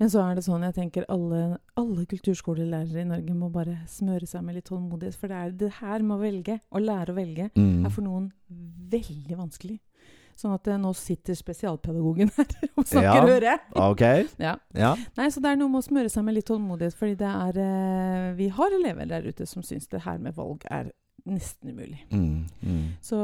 Men 0.00 0.10
så 0.10 0.24
er 0.24 0.34
det 0.34 0.42
sånn 0.44 0.64
jeg 0.66 0.74
tenker 0.74 1.06
alle, 1.12 1.58
alle 1.78 2.04
kulturskolelærere 2.10 3.04
i 3.04 3.08
Norge 3.08 3.34
må 3.38 3.48
bare 3.54 3.76
smøre 3.90 4.26
seg 4.26 4.42
med 4.42 4.58
litt 4.58 4.66
tålmodighet. 4.66 5.14
For 5.18 5.30
det 5.30 5.38
er 5.38 5.54
det 5.60 5.70
her 5.78 6.02
med 6.02 6.16
å 6.16 6.22
velge, 6.24 6.58
å 6.74 6.82
lære 6.82 7.14
å 7.14 7.18
velge, 7.18 7.46
mm. 7.54 7.84
er 7.86 7.94
for 7.94 8.06
noen 8.06 8.26
veldig 8.90 9.38
vanskelig. 9.38 9.78
Sånn 10.38 10.54
at 10.56 10.66
nå 10.80 10.90
sitter 10.98 11.36
spesialpedagogen 11.38 12.32
her 12.36 12.50
og 12.74 12.82
snakker, 12.88 13.06
ja. 13.06 13.26
hører 13.28 13.48
jeg. 13.52 13.62
Okay. 13.94 14.26
ja. 14.48 14.56
ja. 14.74 14.92
Nei, 15.18 15.28
så 15.30 15.42
det 15.44 15.52
er 15.52 15.60
noe 15.60 15.70
med 15.70 15.82
å 15.82 15.86
smøre 15.86 16.10
seg 16.10 16.26
med 16.26 16.38
litt 16.38 16.48
tålmodighet, 16.50 16.96
fordi 16.98 17.16
det 17.20 17.30
er 17.30 17.62
eh, 17.62 18.28
Vi 18.38 18.50
har 18.56 18.76
elever 18.80 19.08
der 19.10 19.26
ute 19.28 19.46
som 19.48 19.64
syns 19.66 19.90
det 19.92 20.02
her 20.06 20.20
med 20.22 20.36
valg 20.38 20.64
er 20.72 20.90
nesten 21.24 21.70
umulig. 21.72 22.02
Mm, 22.12 22.44
mm. 22.60 22.88
Så, 23.04 23.18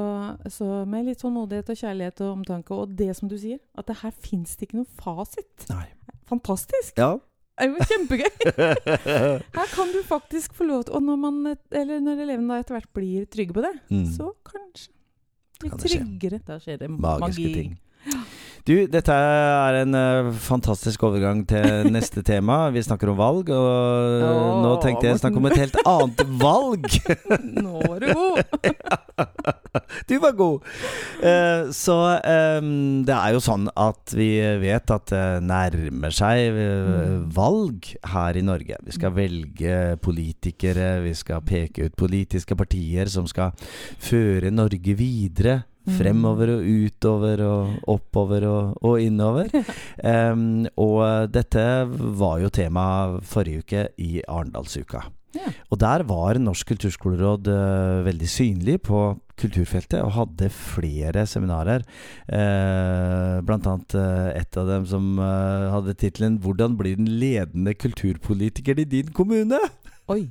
så, 0.49 0.69
med 0.89 1.11
litt 1.11 1.21
tålmodighet 1.21 1.73
og 1.73 1.81
kjærlighet 1.83 2.23
og 2.25 2.37
omtanke, 2.39 2.77
og 2.77 2.95
det 2.97 3.11
som 3.19 3.29
du 3.29 3.37
sier, 3.41 3.59
at 3.77 3.91
det 3.91 3.99
her 4.01 4.15
fins 4.17 4.55
det 4.57 4.69
ikke 4.69 4.81
noen 4.81 4.95
fasit. 5.01 5.67
Nei. 5.73 5.85
Fantastisk! 6.31 6.95
Ja. 6.97 7.19
Det 7.61 7.67
er 7.67 7.75
jo 7.75 7.89
kjempegøy! 7.91 8.31
Her 9.59 9.73
kan 9.75 9.91
du 9.93 9.99
faktisk 10.07 10.55
få 10.57 10.65
lov 10.65 10.87
til 10.87 10.95
Og 10.97 11.03
når, 11.05 11.19
man, 11.21 11.57
eller 11.77 11.99
når 12.01 12.23
elevene 12.25 12.55
da 12.55 12.63
etter 12.63 12.79
hvert 12.79 12.89
blir 12.97 13.27
trygge 13.29 13.53
på 13.53 13.65
det, 13.67 13.75
mm. 13.91 14.07
så 14.15 14.31
kanskje 14.49 14.95
litt 15.67 15.79
tryggere. 15.85 16.41
Da 16.47 16.59
skjer 16.63 16.83
det 16.83 16.91
Magiske 16.91 17.47
magi. 17.47 17.55
ting. 17.55 17.79
Du, 18.69 18.75
dette 18.93 19.15
er 19.15 19.79
en 19.81 19.97
uh, 19.97 20.29
fantastisk 20.37 21.03
overgang 21.09 21.41
til 21.49 21.89
neste 21.97 22.23
tema. 22.27 22.69
Vi 22.75 22.85
snakker 22.85 23.13
om 23.13 23.19
valg, 23.21 23.49
og 23.55 24.27
oh, 24.27 24.61
nå 24.65 24.75
tenkte 24.85 25.09
jeg 25.09 25.17
å 25.17 25.23
snakke 25.23 25.41
om 25.41 25.49
et 25.49 25.59
helt 25.63 25.81
annet 25.85 26.25
valg. 26.43 26.87
nå 27.65 27.81
var 27.87 28.05
du 28.05 28.13
god. 28.13 29.57
du 30.09 30.17
var 30.23 30.37
god. 30.39 30.67
Uh, 31.21 31.71
så 31.75 31.97
um, 32.61 33.03
det 33.07 33.17
er 33.17 33.37
jo 33.37 33.43
sånn 33.45 33.69
at 33.79 34.15
vi 34.17 34.33
vet 34.63 34.95
at 34.95 35.09
det 35.13 35.25
nærmer 35.47 36.15
seg 36.15 36.59
uh, 36.59 37.17
valg 37.35 37.93
her 38.13 38.39
i 38.39 38.45
Norge. 38.47 38.81
Vi 38.87 38.97
skal 38.97 39.17
velge 39.17 39.81
politikere, 40.03 40.93
vi 41.05 41.15
skal 41.19 41.45
peke 41.47 41.89
ut 41.89 41.99
politiske 41.99 42.59
partier 42.59 43.11
som 43.11 43.29
skal 43.31 43.55
føre 44.01 44.53
Norge 44.55 44.97
videre 44.99 45.61
Mm. 45.81 45.95
Fremover 45.97 46.51
og 46.55 46.67
utover 46.69 47.43
og 47.45 47.89
oppover 47.89 48.47
og, 48.49 48.83
og 48.85 49.01
innover. 49.01 49.49
um, 50.33 50.67
og 50.77 51.31
dette 51.33 51.65
var 52.21 52.41
jo 52.43 52.53
tema 52.53 52.85
forrige 53.25 53.65
uke 53.65 53.87
i 54.05 54.21
Arendalsuka. 54.27 55.07
Ja. 55.37 55.51
Og 55.71 55.79
der 55.79 56.03
var 56.09 56.39
Norsk 56.43 56.73
kulturskoleråd 56.73 57.51
uh, 57.51 58.05
veldig 58.07 58.31
synlig 58.31 58.81
på 58.87 59.03
kulturfeltet 59.41 60.03
og 60.03 60.15
hadde 60.17 60.51
flere 60.53 61.25
seminarer. 61.31 61.85
Uh, 62.27 63.39
blant 63.47 63.69
annet 63.71 63.95
uh, 63.97 64.31
et 64.35 64.59
av 64.61 64.69
dem 64.69 64.89
som 64.91 65.21
hadde 65.21 65.95
tittelen 65.95 66.41
'Hvordan 66.41 66.77
blir 66.77 66.99
den 66.99 67.09
ledende 67.21 67.75
kulturpolitikeren 67.75 68.83
i 68.85 68.91
din 68.99 69.15
kommune?' 69.15 69.63
Oi. 70.11 70.27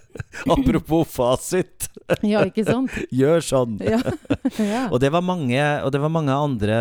Apropos 0.52 1.08
fasit. 1.08 1.88
Ja, 2.26 2.44
ikke 2.48 2.64
sant? 2.66 2.92
Gjør 3.22 3.42
sånn. 3.44 3.78
ja. 3.82 4.00
ja. 4.72 4.86
og, 4.88 4.98
det 5.02 5.12
var 5.14 5.24
mange, 5.24 5.60
og 5.82 5.92
det 5.94 6.00
var 6.02 6.12
mange 6.12 6.34
andre 6.34 6.76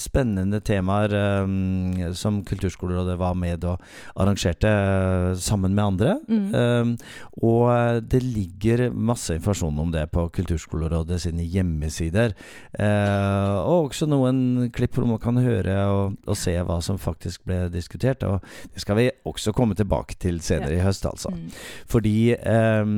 spennende 0.00 0.60
temaer 0.64 1.12
um, 1.44 2.12
som 2.16 2.42
Kulturskolerådet 2.46 3.16
var 3.20 3.36
med 3.38 3.64
og 3.68 3.82
arrangerte 4.20 4.70
uh, 4.70 5.32
sammen 5.40 5.74
med 5.76 5.84
andre. 5.84 6.16
Mm. 6.28 6.48
Um, 6.54 6.94
og 7.44 8.04
det 8.10 8.22
ligger 8.24 8.88
masse 8.92 9.36
informasjon 9.36 9.80
om 9.80 9.92
det 9.94 10.06
på 10.14 10.26
Kulturskolerådet 10.34 11.20
sine 11.26 11.46
hjemmesider. 11.48 12.34
Uh, 12.78 13.60
og 13.64 13.90
også 13.90 14.08
noen 14.10 14.70
klipp 14.74 14.98
hvor 14.98 15.08
man 15.08 15.22
kan 15.22 15.38
høre 15.42 15.78
og, 15.90 16.18
og, 16.26 16.36
se 16.38 16.54
hva 16.54 16.80
som 16.84 17.00
faktisk 17.00 17.44
ble 17.48 17.64
diskutert. 17.72 18.24
Og 18.26 18.44
det 18.74 18.84
skal 18.84 18.98
vi 19.00 19.08
også 19.26 19.54
komme 19.56 19.76
tilbake 19.78 20.18
til 20.20 20.40
senere 20.44 20.76
ja. 20.76 20.82
i 20.82 20.86
høst, 20.86 21.06
altså. 21.08 21.32
Mm. 21.34 21.48
Fordi 21.90 22.16
um, 22.34 22.94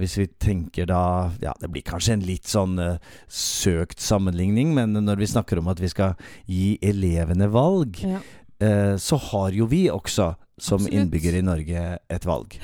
hvis 0.00 0.18
vi 0.20 0.28
tenker 0.40 0.88
da 0.90 0.99
Ja, 1.42 1.54
det 1.60 1.70
blir 1.72 1.86
kanskje 1.86 2.16
en 2.16 2.26
litt 2.26 2.50
sånn 2.50 2.78
uh, 2.80 2.98
søkt 3.30 4.02
sammenligning, 4.02 4.74
men 4.76 4.96
når 4.98 5.22
vi 5.22 5.32
snakker 5.32 5.60
om 5.60 5.70
at 5.72 5.80
vi 5.82 5.90
skal 5.92 6.18
gi 6.50 6.76
elevene 6.84 7.50
valg, 7.52 8.02
ja. 8.04 8.20
uh, 8.64 8.94
så 9.00 9.20
har 9.30 9.56
jo 9.56 9.68
vi 9.70 9.88
også 9.92 10.34
som 10.60 10.82
Absolutt. 10.82 10.92
innbygger 10.92 11.36
i 11.38 11.44
Norge 11.44 11.82
et 12.12 12.26
valg. 12.28 12.56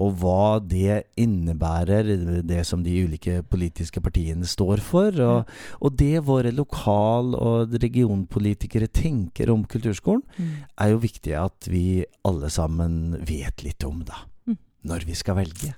Og 0.00 0.12
hva 0.22 0.60
det 0.62 1.00
innebærer, 1.18 2.06
det 2.46 2.60
som 2.68 2.84
de 2.84 2.94
ulike 3.02 3.40
politiske 3.50 4.00
partiene 4.00 4.46
står 4.46 4.80
for. 4.86 5.18
Og, 5.26 5.50
og 5.82 5.98
det 5.98 6.22
våre 6.28 6.54
lokal- 6.54 7.34
og 7.34 7.74
regionpolitikere 7.82 8.86
tenker 8.86 9.50
om 9.50 9.66
kulturskolen, 9.66 10.22
mm. 10.38 10.54
er 10.78 10.94
jo 10.94 11.02
viktig 11.02 11.34
at 11.42 11.68
vi 11.68 12.04
alle 12.22 12.54
sammen 12.54 13.18
vet 13.26 13.66
litt 13.66 13.82
om, 13.88 14.04
da 14.06 14.22
når 14.86 15.06
vi 15.08 15.16
skal 15.18 15.40
velge. 15.40 15.74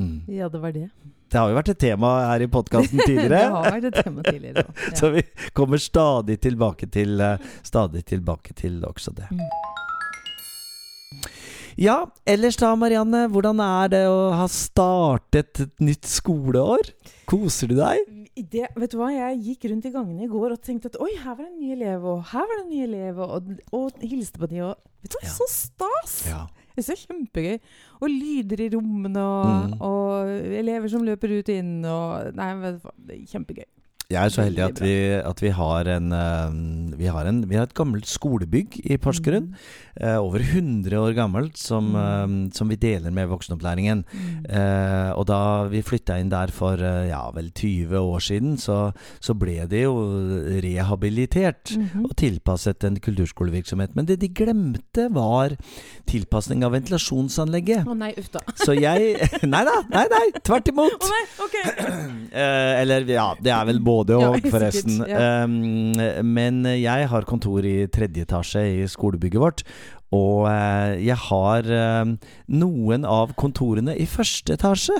Mm. 0.00 0.36
Ja, 0.40 0.48
det 0.52 0.60
var 0.62 0.74
det. 0.76 0.88
Det 1.30 1.38
har 1.38 1.50
jo 1.52 1.58
vært 1.60 1.70
et 1.70 1.78
tema 1.78 2.12
her 2.26 2.42
i 2.42 2.50
podkasten 2.50 3.02
tidligere. 3.06 3.36
det 3.36 3.42
har 3.54 3.74
vært 3.76 3.90
et 3.90 3.98
tema 4.02 4.24
tidligere 4.26 4.64
ja. 4.66 4.72
Så 4.98 5.12
vi 5.14 5.22
kommer 5.54 5.82
stadig 5.82 6.40
tilbake 6.42 6.88
til, 6.90 7.20
uh, 7.22 7.52
stadig 7.66 8.02
tilbake 8.08 8.56
til 8.58 8.80
også 8.88 9.14
det. 9.14 9.28
Mm. 9.30 9.44
Ja, 11.80 12.02
ellers 12.28 12.58
da, 12.60 12.74
Marianne. 12.76 13.26
Hvordan 13.32 13.60
er 13.62 13.92
det 13.92 14.02
å 14.10 14.30
ha 14.36 14.46
startet 14.50 15.62
et 15.62 15.84
nytt 15.84 16.08
skoleår? 16.08 16.90
Koser 17.30 17.70
du 17.70 17.78
deg? 17.78 18.02
Det, 18.36 18.66
vet 18.74 18.92
du 18.92 18.98
hva, 18.98 19.10
Jeg 19.12 19.38
gikk 19.46 19.68
rundt 19.70 19.86
i 19.86 19.92
gangene 19.94 20.26
i 20.26 20.30
går 20.30 20.56
og 20.56 20.62
tenkte 20.64 20.90
at 20.90 20.98
oi, 21.02 21.12
her 21.20 21.36
var 21.36 21.44
det 21.44 21.50
en 21.50 21.60
ny 21.60 21.72
elev, 21.76 22.06
og 22.10 22.24
her 22.32 22.46
var 22.46 22.58
det 22.58 22.64
en 22.64 22.72
ny 22.72 22.82
elev, 22.86 23.20
og, 23.24 23.50
og 23.76 24.04
hilste 24.04 24.40
på 24.40 24.48
de, 24.50 24.62
og 24.64 24.76
vet 25.04 25.14
du 25.14 25.18
hva, 25.18 25.26
ja. 25.26 25.34
så 25.34 25.48
stas! 25.52 26.16
Ja. 26.30 26.42
Det 26.80 26.94
er 26.96 27.02
kjempegøy. 27.04 27.58
Og 28.00 28.08
lyder 28.12 28.64
i 28.64 28.70
rommene, 28.74 29.20
og, 29.20 29.50
mm. 29.50 29.74
og, 29.84 30.30
elever 30.60 30.88
som 30.92 31.04
løper 31.06 31.36
ut 31.38 31.52
og 31.52 31.60
inn. 31.60 31.76
Og, 31.84 32.32
nei, 32.38 32.50
det 33.08 33.20
kjempegøy. 33.30 33.68
Jeg 34.10 34.26
er 34.26 34.32
så 34.34 34.42
heldig 34.42 34.62
at 34.64 34.80
vi, 34.82 34.94
at 35.14 35.40
vi, 35.42 35.50
har, 35.54 35.88
en, 35.94 36.10
uh, 36.10 36.96
vi, 36.98 37.06
har 37.06 37.28
en, 37.30 37.44
vi 37.46 37.54
har 37.54 37.68
et 37.68 37.76
gammelt 37.78 38.08
skolebygg 38.10 38.80
i 38.82 38.98
Porsgrunn. 38.98 39.52
Mm. 39.52 39.68
Uh, 40.00 40.18
over 40.18 40.42
100 40.42 40.96
år 40.98 41.14
gammelt, 41.14 41.58
som, 41.60 41.92
mm. 41.94 42.50
som 42.56 42.70
vi 42.70 42.78
deler 42.80 43.14
med 43.14 43.28
voksenopplæringen. 43.30 44.02
Mm. 44.10 44.46
og 45.18 45.24
da 45.28 45.66
vi 45.70 45.82
flytta 45.84 46.16
inn 46.18 46.30
der 46.32 46.50
for 46.54 46.80
ja, 46.80 47.20
vel 47.34 47.50
20 47.54 47.98
år 47.98 48.22
siden, 48.24 48.56
så, 48.58 48.92
så 49.22 49.34
ble 49.38 49.66
det 49.70 49.82
jo 49.84 49.94
rehabilitert 50.62 51.74
-hmm. 51.74 52.04
og 52.04 52.16
tilpasset 52.16 52.84
en 52.84 52.98
kulturskolevirksomhet. 53.00 53.94
Men 53.96 54.06
det 54.06 54.20
de 54.20 54.28
glemte, 54.28 55.08
var 55.10 55.56
tilpasning 56.06 56.64
av 56.64 56.72
ventilasjonsanlegget. 56.72 57.86
Å 57.86 57.94
nei, 57.94 58.12
uff 58.18 58.30
da. 58.30 58.40
så 58.56 58.72
jeg 58.74 59.16
Nei 59.54 59.64
da, 59.64 59.76
nei, 59.90 60.06
nei, 60.10 60.26
tvert 60.42 60.68
imot. 60.68 60.98
Oh, 61.00 61.08
nei, 61.10 61.24
ok. 61.44 61.56
eller 62.82 63.08
ja, 63.08 63.34
det 63.40 63.52
er 63.52 63.64
vel 63.66 63.80
både 63.80 63.99
både 64.00 64.18
òg, 64.18 64.40
ja, 64.40 64.50
forresten. 64.54 65.00
Ja. 65.08 65.44
Um, 65.44 65.94
men 66.26 66.64
jeg 66.74 67.08
har 67.12 67.28
kontor 67.28 67.66
i 67.68 67.84
tredje 67.92 68.26
etasje 68.26 68.66
i 68.80 68.84
skolebygget 68.90 69.42
vårt. 69.42 69.64
Og 70.10 70.48
uh, 70.50 70.96
jeg 70.98 71.16
har 71.28 71.70
uh, 71.70 72.32
noen 72.50 73.06
av 73.06 73.36
kontorene 73.38 73.94
i 73.94 74.08
første 74.10 74.58
etasje 74.58 74.98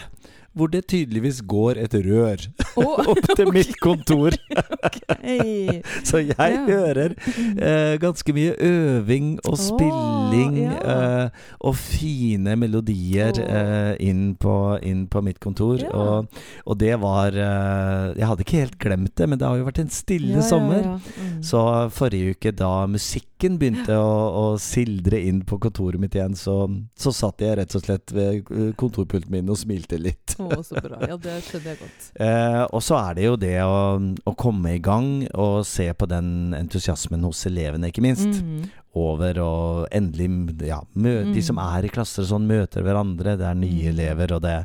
hvor 0.53 0.71
det 0.71 0.83
tydeligvis 0.91 1.41
går 1.47 1.79
et 1.79 1.95
rør 1.95 2.43
oh, 2.81 3.07
opp 3.13 3.21
til 3.23 3.47
okay. 3.49 3.55
mitt 3.55 3.77
kontor. 3.83 4.35
okay. 4.87 5.81
Så 6.05 6.23
jeg 6.25 6.35
ja. 6.39 6.65
hører 6.67 7.15
eh, 7.15 7.95
ganske 8.03 8.35
mye 8.35 8.57
øving 8.59 9.33
og 9.47 9.59
spilling 9.61 10.57
oh, 10.57 10.65
ja. 10.65 10.97
eh, 11.25 11.47
og 11.61 11.77
fine 11.79 12.57
melodier 12.59 13.39
eh, 13.45 13.95
inn, 14.03 14.35
på, 14.41 14.57
inn, 14.83 15.07
på, 15.11 15.23
mitt 15.25 15.41
kontor. 15.41 15.79
Ja. 15.85 15.93
Og, 15.95 16.43
og, 16.65 16.79
det 16.81 16.97
var 17.01 17.35
eh, 17.37 18.19
Jeg 18.19 18.27
hadde 18.27 18.47
ikke 18.47 18.65
helt 18.65 18.79
glemt 18.83 19.15
det, 19.17 19.29
men 19.29 19.39
det 19.39 19.47
har 19.47 19.61
jo 19.61 19.69
vært 19.69 19.83
en 19.85 19.95
stille 19.95 20.43
sommer. 20.43 20.97
Mm. 20.99 21.41
Så 21.47 21.63
forrige 21.95 22.35
uke, 22.35 22.55
da 22.57 22.87
musikken 22.91 23.59
begynte 23.61 23.95
å, 23.97 24.11
å, 24.35 24.45
sildre 24.61 25.21
inn 25.31 25.45
på 25.47 25.61
kontoret 25.63 26.01
mitt 26.01 26.17
igjen, 26.19 26.35
så, 26.37 26.65
så 26.99 27.15
satt 27.15 27.45
jeg 27.45 27.57
rett 27.61 27.79
og 27.79 27.87
slett 27.87 28.13
ved 28.15 28.51
kontorpulten 28.81 29.33
min 29.33 29.53
og 29.53 29.61
smilte 29.61 30.01
litt. 30.01 30.40
Å, 30.41 30.61
så 30.67 30.81
bra. 30.83 31.01
Ja, 31.09 31.17
det 31.21 31.37
skjønner 31.47 31.75
jeg 31.75 31.83
godt. 31.85 32.11
Eh, 32.21 32.63
og 32.77 32.83
så 32.85 32.99
er 32.99 33.17
det 33.17 33.25
jo 33.25 33.37
det 33.41 33.57
å, 33.65 33.79
å, 33.99 34.33
komme 34.39 34.75
i 34.77 34.83
gang 34.83 35.25
og 35.31 35.63
se 35.69 35.87
på 35.97 36.09
den 36.11 36.53
entusiasmen 36.57 37.25
hos 37.25 37.43
elevene, 37.49 37.89
ikke 37.91 38.05
minst. 38.05 38.29
Mm 38.29 38.41
-hmm 38.41 38.81
over 38.99 39.39
og 39.45 39.87
endelig 39.95 40.29
ja, 40.67 40.81
mm. 40.95 41.31
De 41.35 41.43
som 41.45 41.61
er 41.63 41.87
i 41.87 41.93
klasser 41.93 42.27
sånn, 42.27 42.49
møter 42.49 42.83
hverandre. 42.83 43.37
Det 43.39 43.47
er 43.47 43.59
nye 43.59 43.87
mm. 43.87 43.93
elever, 43.93 44.35
og 44.35 44.43
det, 44.43 44.57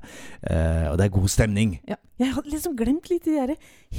eh, 0.49 0.87
og 0.89 0.97
det, 0.97 1.05
er 1.05 1.15
god 1.19 1.31
stemning. 1.31 1.77
Ja. 1.89 1.99
Jeg 2.15 2.31
hadde 2.31 2.47
liksom 2.47 2.75
glemt 2.79 3.09
litt 3.11 3.25
de 3.27 3.33
der 3.35 3.51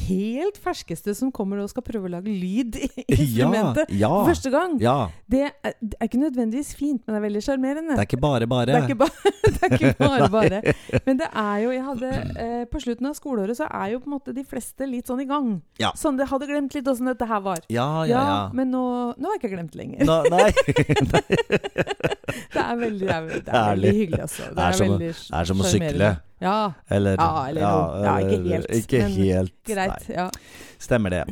helt 0.06 0.56
ferskeste 0.60 1.12
som 1.16 1.28
kommer 1.34 1.60
og 1.60 1.68
skal 1.68 1.84
prøve 1.84 2.08
å 2.08 2.12
lage 2.14 2.32
lyd 2.32 2.78
i 2.80 2.88
instrumentet 3.12 3.92
ja, 3.92 4.08
ja, 4.08 4.22
første 4.24 4.52
gang. 4.52 4.78
Ja. 4.80 4.94
Det, 5.28 5.42
er, 5.50 5.74
det, 5.82 5.98
er, 5.98 6.08
ikke 6.08 6.22
nødvendigvis 6.22 6.72
fint, 6.78 7.02
men 7.04 7.12
det 7.12 7.18
er 7.20 7.24
veldig 7.26 7.42
sjarmerende. 7.44 7.92
Det 7.92 8.06
er 8.06 8.08
ikke 8.08 8.22
bare 8.22 8.48
bare. 8.48 8.72
Det 8.72 8.78
er 8.78 8.88
ikke, 8.88 8.98
ba 9.02 9.10
det 9.44 9.68
er 9.68 9.76
ikke 9.76 9.92
bare 10.06 10.30
bare. 10.32 10.62
Men 11.04 11.20
det 11.20 11.28
er 11.28 11.58
jo 11.66 11.74
jeg 11.74 11.84
hadde, 11.90 12.12
eh, 12.46 12.62
På 12.72 12.80
slutten 12.86 13.10
av 13.10 13.18
skoleåret 13.18 13.60
så 13.60 13.68
er 13.68 13.92
jo 13.92 14.00
på 14.00 14.08
en 14.08 14.16
måte 14.16 14.36
de 14.36 14.46
fleste 14.48 14.88
litt 14.88 15.12
sånn 15.12 15.20
i 15.20 15.28
gang. 15.28 15.52
Sånn, 16.00 16.16
Jeg 16.16 16.32
hadde 16.32 16.48
glemt 16.48 16.76
litt 16.78 16.88
åssen 16.88 17.12
dette 17.12 17.28
her 17.28 17.44
var. 17.44 17.60
Ja, 17.68 17.90
ja, 18.08 18.24
ja. 18.30 18.40
Men 18.56 18.72
nå, 18.72 18.86
nå 19.12 19.28
har 19.28 19.36
jeg 19.36 19.44
ikke 19.44 19.52
glemt 19.58 19.76
lenger. 19.76 20.08
Nå, 20.08 20.15
nei. 20.32 20.50
det 22.54 22.62
er 22.62 22.76
veldig, 22.80 23.06
det 23.06 23.14
er, 23.14 23.20
det 23.32 23.52
er 23.52 23.68
veldig 23.70 23.92
hyggelig, 23.96 24.20
altså. 24.26 24.42
Det 24.50 24.62
er, 24.66 24.72
som, 24.80 24.90
er 25.40 25.44
som 25.50 25.60
å 25.60 25.62
sykle. 25.70 26.10
Ja. 26.42 26.56
Eller, 26.92 27.16
ja, 27.16 27.48
eller 27.48 27.60
ja, 27.60 27.68
ja, 28.04 28.14
ikke 28.22 28.38
helt. 28.48 28.66
Ikke 28.80 29.00
helt 29.16 29.54
greit. 29.68 30.08
Ja. 30.12 30.26
Stemmer 30.82 31.12
det. 31.12 31.22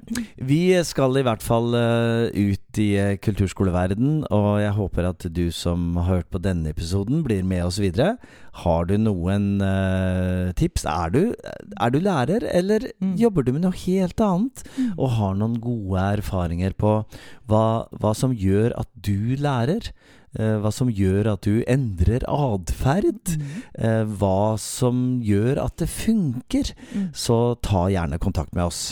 Vi 0.40 0.72
skal 0.86 1.18
i 1.20 1.24
hvert 1.26 1.44
fall 1.44 1.74
uh, 1.76 2.30
ut 2.32 2.80
i 2.80 2.88
uh, 2.96 3.16
kulturskoleverden, 3.20 4.24
og 4.34 4.48
jeg 4.62 4.74
håper 4.78 5.10
at 5.10 5.26
du 5.36 5.44
som 5.54 5.94
har 6.00 6.08
hørt 6.08 6.30
på 6.32 6.40
denne 6.42 6.72
episoden, 6.72 7.22
blir 7.26 7.44
med 7.46 7.66
oss 7.66 7.80
videre. 7.82 8.16
Har 8.64 8.88
du 8.88 8.96
noen 9.00 9.60
uh, 9.60 10.54
tips? 10.56 10.86
Er 10.88 11.14
du, 11.14 11.22
er 11.34 11.94
du, 11.94 12.00
lærer, 12.02 12.48
eller 12.50 12.88
mm. 13.02 13.14
jobber 13.20 13.44
du 13.46 13.54
med 13.54 13.66
noe 13.66 13.78
helt 13.84 14.20
annet? 14.24 14.64
Mm. 14.78 14.90
Og 14.96 15.14
har 15.18 15.38
noen 15.38 15.60
gode 15.62 16.08
erfaringer 16.18 16.76
på 16.78 16.98
hva, 17.50 17.64
hva 17.92 18.16
som 18.16 18.34
gjør 18.34 18.76
at 18.80 18.90
du 18.96 19.36
lærer? 19.38 19.92
Eh, 20.34 20.56
hva 20.58 20.70
som 20.74 20.88
gjør 20.90 21.28
at 21.34 21.46
du 21.46 21.62
endrer 21.70 22.24
atferd. 22.26 23.36
Mm. 23.38 23.50
Eh, 23.78 24.02
hva 24.18 24.56
som 24.58 25.20
gjør 25.22 25.60
at 25.62 25.78
det 25.82 25.90
funker. 25.90 26.72
Mm. 26.90 27.08
Så 27.14 27.38
ta 27.62 27.86
gjerne 27.92 28.18
kontakt 28.22 28.54
med 28.56 28.66
oss 28.66 28.82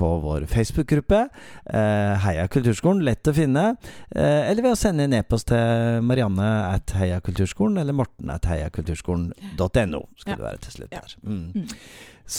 på 0.00 0.10
vår 0.24 0.46
Facebook-gruppe. 0.50 1.20
Eh, 1.64 2.12
Heia 2.24 2.48
Kulturskolen, 2.52 3.04
lett 3.06 3.28
å 3.28 3.36
finne. 3.36 3.66
Eh, 4.08 4.48
eller 4.48 4.64
ved 4.64 4.74
å 4.74 4.80
sende 4.80 5.06
en 5.06 5.16
e-post 5.20 5.50
til 5.52 6.00
Marianne 6.06 6.50
at 6.70 6.94
heiakulturskolen, 6.96 7.78
eller 7.82 7.96
Morten 7.96 8.32
at 8.32 8.48
heiakulturskolen.no, 8.48 10.02
skal 10.20 10.34
ja. 10.34 10.36
det 10.36 10.46
være 10.46 10.62
til 10.66 10.78
slutt 10.78 10.96
her. 10.96 11.16
Mm. 11.22 11.42
Mm. 11.54 11.74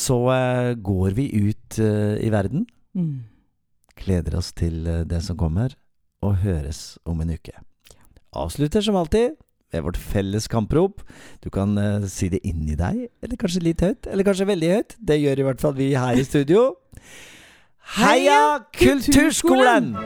Så 0.01 0.21
eh, 0.33 0.73
går 0.91 1.17
vi 1.19 1.29
ut 1.49 1.81
i 1.81 2.31
verden. 2.33 2.65
Mm. 2.97 3.27
Gleder 4.01 4.39
oss 4.41 4.51
til 4.57 4.87
det 5.07 5.21
som 5.23 5.37
kommer, 5.37 5.77
og 6.21 6.41
høres 6.41 6.97
om 7.05 7.21
en 7.21 7.33
uke 7.33 7.53
avslutter 8.31 8.81
som 8.81 8.95
alltid 8.95 9.35
ved 9.71 9.83
vårt 9.85 9.97
felles 9.97 10.47
kamprop. 10.51 11.01
Du 11.43 11.49
kan 11.49 11.77
uh, 11.77 12.07
si 12.11 12.29
det 12.31 12.41
inni 12.47 12.75
deg, 12.79 13.05
eller 13.23 13.39
kanskje 13.39 13.63
litt 13.63 13.83
høyt, 13.83 14.07
eller 14.11 14.27
kanskje 14.27 14.49
veldig 14.49 14.71
høyt. 14.75 14.95
Det 14.99 15.19
gjør 15.21 15.41
i 15.41 15.45
hvert 15.47 15.63
fall 15.63 15.77
vi 15.77 15.91
her 15.95 16.19
i 16.19 16.27
studio. 16.27 16.71
Heia 17.83 18.65
Kulturskolen! 18.77 19.97